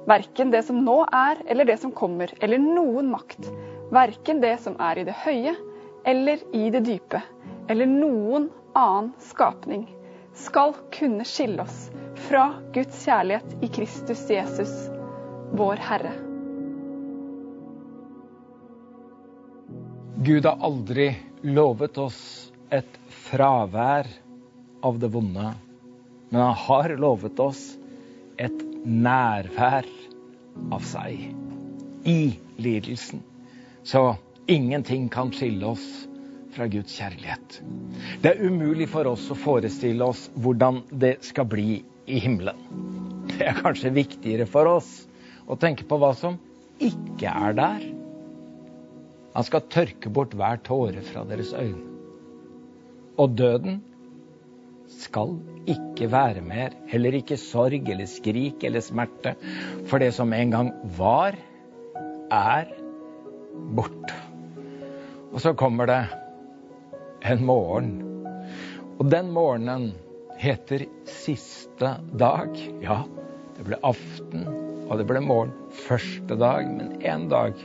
verken 0.05 0.51
det 0.51 0.63
som 0.63 0.83
nå 0.85 0.99
er 1.11 1.41
eller 1.45 1.65
det 1.65 1.77
som 1.81 1.93
kommer, 1.95 2.31
eller 2.39 2.61
noen 2.61 3.09
makt, 3.11 3.49
verken 3.93 4.41
det 4.41 4.57
som 4.63 4.77
er 4.81 5.01
i 5.01 5.07
det 5.07 5.15
høye 5.25 5.55
eller 6.05 6.41
i 6.53 6.69
det 6.73 6.83
dype, 6.85 7.21
eller 7.69 7.89
noen 7.89 8.49
annen 8.77 9.13
skapning, 9.25 9.87
skal 10.35 10.75
kunne 10.93 11.25
skille 11.25 11.63
oss 11.63 11.87
fra 12.27 12.49
Guds 12.75 13.05
kjærlighet 13.05 13.63
i 13.65 13.69
Kristus 13.71 14.21
Jesus, 14.29 14.73
vår 15.55 15.81
Herre. 15.81 16.13
Gud 20.25 20.45
har 20.45 20.61
aldri 20.65 21.09
lovet 21.45 21.97
oss 22.01 22.21
et 22.73 22.99
fravær 23.27 24.09
av 24.85 25.01
det 25.01 25.09
vonde, 25.13 25.51
men 26.29 26.41
han 26.41 26.55
har 26.65 26.95
lovet 26.99 27.39
oss 27.39 27.65
et 28.41 28.74
nærvær 28.85 29.87
av 30.73 30.83
seg 30.85 31.31
i 32.05 32.19
lidelsen. 32.61 33.23
Så 33.83 34.15
ingenting 34.47 35.09
kan 35.09 35.33
skille 35.33 35.65
oss 35.73 35.85
fra 36.55 36.67
Guds 36.71 36.93
kjærlighet. 36.95 37.59
Det 38.23 38.31
er 38.31 38.45
umulig 38.45 38.87
for 38.93 39.09
oss 39.09 39.25
å 39.33 39.37
forestille 39.37 40.05
oss 40.05 40.29
hvordan 40.39 40.83
det 40.91 41.17
skal 41.25 41.49
bli 41.51 41.81
i 42.05 42.21
himmelen. 42.23 42.61
Det 43.33 43.49
er 43.49 43.57
kanskje 43.59 43.91
viktigere 43.95 44.45
for 44.47 44.69
oss 44.77 44.91
å 45.49 45.57
tenke 45.59 45.85
på 45.89 45.97
hva 45.99 46.13
som 46.17 46.37
ikke 46.81 47.29
er 47.29 47.57
der. 47.57 47.83
Han 49.35 49.43
skal 49.43 49.65
tørke 49.73 50.11
bort 50.13 50.35
hver 50.37 50.61
tåre 50.63 51.01
fra 51.03 51.25
deres 51.27 51.51
øyne. 51.57 51.83
Og 53.19 53.35
døden 53.35 53.81
skal 54.91 55.37
ikke 55.69 56.09
være 56.11 56.43
mer, 56.45 56.75
heller 56.89 57.17
ikke 57.17 57.37
sorg 57.41 57.89
eller 57.91 58.09
skrik 58.09 58.63
eller 58.67 58.83
smerte, 58.85 59.35
for 59.89 60.01
det 60.01 60.11
som 60.15 60.33
en 60.35 60.53
gang 60.53 60.71
var, 60.97 61.37
er 62.31 62.71
borte. 63.75 64.17
Og 65.33 65.41
så 65.43 65.53
kommer 65.57 65.89
det 65.89 66.01
en 67.25 67.45
morgen. 67.45 67.93
Og 68.99 69.09
den 69.11 69.31
morgenen 69.35 69.91
heter 70.39 70.85
siste 71.09 71.95
dag. 72.19 72.55
Ja, 72.83 73.01
det 73.57 73.65
ble 73.67 73.79
aften, 73.83 74.45
og 74.85 74.99
det 74.99 75.07
ble 75.09 75.21
morgen 75.23 75.53
første 75.85 76.37
dag, 76.39 76.67
men 76.69 76.99
én 77.01 77.27
dag 77.31 77.57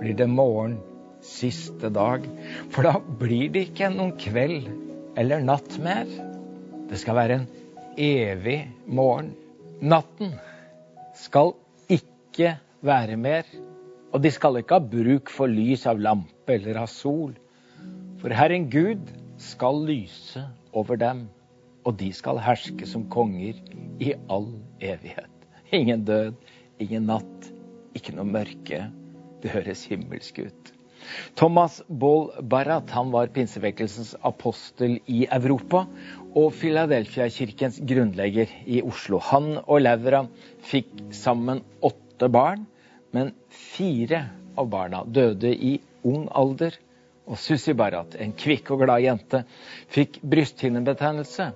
blir 0.00 0.16
det 0.16 0.30
morgen 0.32 0.78
siste 1.24 1.90
dag. 1.92 2.24
For 2.72 2.86
da 2.88 2.96
blir 3.20 3.50
det 3.52 3.68
ikke 3.68 3.92
noen 3.92 4.16
kveld 4.20 4.70
eller 5.16 5.42
natt 5.42 5.78
mer. 5.82 6.06
Det 6.90 6.98
skal 7.00 7.18
være 7.18 7.40
en 7.40 7.48
evig 8.00 8.58
morgen. 8.86 9.32
Natten 9.80 10.34
skal 11.16 11.54
ikke 11.90 12.56
være 12.84 13.16
mer. 13.20 13.46
Og 14.10 14.22
de 14.24 14.32
skal 14.34 14.58
ikke 14.58 14.78
ha 14.80 14.90
bruk 14.92 15.30
for 15.30 15.50
lys 15.50 15.86
av 15.86 16.00
lampe 16.02 16.56
eller 16.56 16.82
av 16.82 16.90
sol. 16.90 17.34
For 18.20 18.34
Herren 18.34 18.68
Gud 18.72 19.12
skal 19.40 19.84
lyse 19.86 20.42
over 20.76 20.98
dem, 21.00 21.24
og 21.86 21.96
de 21.98 22.10
skal 22.12 22.40
herske 22.42 22.86
som 22.86 23.06
konger 23.10 23.56
i 24.02 24.12
all 24.28 24.50
evighet. 24.82 25.30
Ingen 25.72 26.04
død, 26.04 26.34
ingen 26.82 27.06
natt, 27.08 27.48
ikke 27.96 28.16
noe 28.18 28.28
mørke 28.28 28.82
det 29.40 29.54
høres 29.54 29.86
himmelsk 29.88 30.42
ut. 30.44 30.72
Thomas 31.34 31.82
Baal 31.88 32.30
Barrat 32.42 32.90
han 32.90 33.10
var 33.10 33.30
pinsevekkelsens 33.34 34.14
apostel 34.26 34.98
i 35.06 35.24
Europa 35.30 35.86
og 36.36 36.52
Philadelphia-kirkens 36.60 37.80
grunnlegger 37.86 38.50
i 38.66 38.82
Oslo. 38.86 39.18
Han 39.30 39.56
og 39.62 39.80
Laura 39.82 40.24
fikk 40.66 40.92
sammen 41.16 41.62
åtte 41.82 42.28
barn, 42.30 42.66
men 43.14 43.32
fire 43.50 44.26
av 44.58 44.68
barna 44.70 45.02
døde 45.06 45.50
i 45.54 45.78
ung 46.06 46.28
alder. 46.30 46.76
Og 47.30 47.38
Sussi 47.38 47.74
Barrat, 47.78 48.16
en 48.18 48.32
kvikk 48.34 48.72
og 48.74 48.84
glad 48.84 49.04
jente, 49.04 49.44
fikk 49.92 50.18
brysthinnebetennelse, 50.26 51.50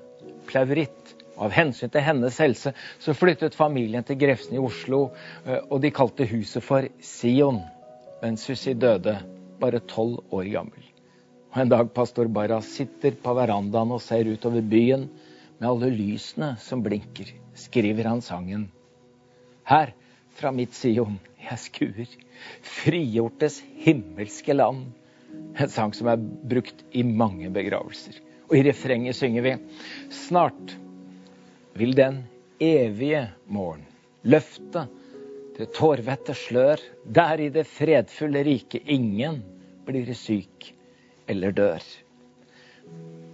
pleuritt. 0.50 1.14
Av 1.34 1.50
hensyn 1.50 1.90
til 1.90 2.04
hennes 2.06 2.36
helse 2.38 2.70
så 3.02 3.12
flyttet 3.18 3.56
familien 3.58 4.04
til 4.06 4.20
Grefsen 4.20 4.54
i 4.54 4.60
Oslo, 4.62 5.08
eh, 5.42 5.64
og 5.66 5.80
de 5.82 5.90
kalte 5.90 6.28
huset 6.30 6.62
for 6.62 6.86
Sion 7.02 7.58
men 8.24 8.38
Sussi 8.40 8.72
døde 8.72 9.18
bare 9.60 9.82
tolv 9.84 10.22
år 10.32 10.46
gammel. 10.48 10.84
Og 11.52 11.58
En 11.60 11.68
dag 11.68 11.90
pastor 11.92 12.30
Barra 12.32 12.62
sitter 12.64 13.12
på 13.20 13.34
verandaen 13.36 13.92
og 13.92 14.00
ser 14.00 14.30
utover 14.32 14.64
byen 14.64 15.10
med 15.58 15.68
alle 15.68 15.90
lysene 15.92 16.54
som 16.62 16.80
blinker, 16.82 17.28
skriver 17.52 18.08
han 18.08 18.24
sangen. 18.24 18.70
Her, 19.68 19.92
fra 20.34 20.50
mitt 20.56 20.72
Sion, 20.74 21.20
jeg 21.36 21.60
skuer 21.66 22.16
frigjortes 22.64 23.60
himmelske 23.84 24.56
land. 24.56 24.86
En 25.60 25.70
sang 25.70 25.92
som 25.94 26.08
er 26.08 26.18
brukt 26.18 26.80
i 26.96 27.04
mange 27.04 27.52
begravelser. 27.52 28.16
Og 28.48 28.56
i 28.56 28.64
refrenget 28.64 29.20
synger 29.20 29.44
vi 29.44 29.54
Snart 30.24 30.74
vil 31.76 31.92
den 31.96 32.22
evige 32.62 33.26
morgen 33.52 33.84
løfte 34.24 34.88
det 35.54 35.70
tårvette 35.76 36.34
slør, 36.34 36.80
der 37.04 37.40
i 37.40 37.50
det 37.54 37.66
fredfulle 37.70 38.42
riket 38.46 38.88
ingen 38.90 39.40
blir 39.86 40.10
syk 40.18 40.72
eller 41.30 41.54
dør. 41.54 41.84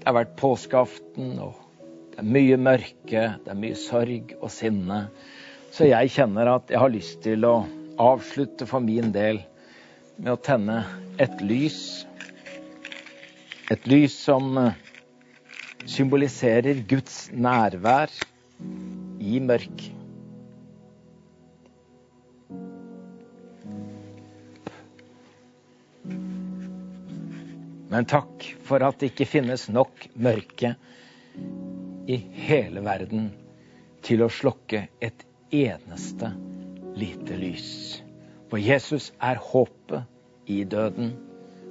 Det 0.00 0.09
har 0.09 0.16
vært 0.16 0.37
påskeaften, 0.40 1.33
og 1.40 1.56
det 2.12 2.20
er 2.22 2.33
mye 2.37 2.59
mørke, 2.61 3.22
det 3.44 3.52
er 3.52 3.61
mye 3.61 3.78
sorg 3.78 4.35
og 4.40 4.50
sinne. 4.52 5.06
Så 5.72 5.88
jeg 5.88 6.12
kjenner 6.12 6.50
at 6.56 6.72
jeg 6.72 6.83
har 6.83 6.92
lyst 6.92 7.22
til 7.24 7.46
å 7.48 7.54
avslutte 8.00 8.68
for 8.68 8.85
min 8.85 9.12
del 9.14 9.42
med 10.18 10.35
å 10.35 10.40
tenne 10.40 10.83
et 11.21 11.40
lys. 11.44 11.81
Et 13.71 13.87
lys 13.88 14.16
som 14.16 14.56
eh, 14.58 14.75
symboliserer 15.88 16.83
Guds 16.90 17.29
nærvær 17.33 18.12
i 19.21 19.40
mørket. 19.40 20.00
Men 28.01 28.07
takk 28.09 28.44
for 28.65 28.81
at 28.81 28.96
det 28.96 29.11
ikke 29.11 29.27
finnes 29.29 29.67
nok 29.69 30.07
mørke 30.17 30.71
i 32.09 32.17
hele 32.46 32.81
verden 32.81 33.27
til 34.01 34.25
å 34.25 34.29
slokke 34.33 34.87
et 35.05 35.27
eneste 35.53 36.31
lite 36.96 37.37
lys. 37.37 37.67
For 38.48 38.57
Jesus 38.57 39.11
er 39.21 39.37
håpet 39.51 40.48
i 40.48 40.63
døden, 40.65 41.13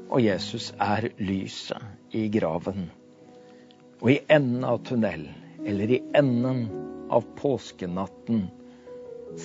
og 0.05 0.21
Jesus 0.21 0.69
er 0.77 1.09
lyset 1.17 2.13
i 2.13 2.27
graven. 2.37 2.91
Og 3.97 4.13
i 4.13 4.19
enden 4.29 4.69
av 4.69 4.83
tunnelen, 4.85 5.33
eller 5.65 5.95
i 5.97 5.99
enden 6.13 6.67
av 7.09 7.25
påskenatten, 7.41 8.45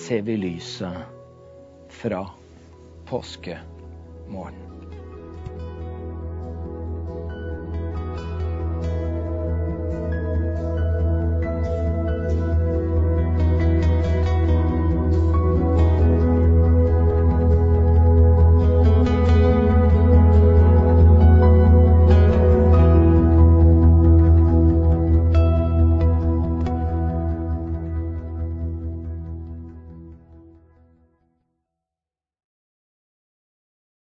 ser 0.05 0.21
vi 0.29 0.37
lyset 0.37 1.01
fra 1.97 2.27
påskemorgen. 3.09 4.74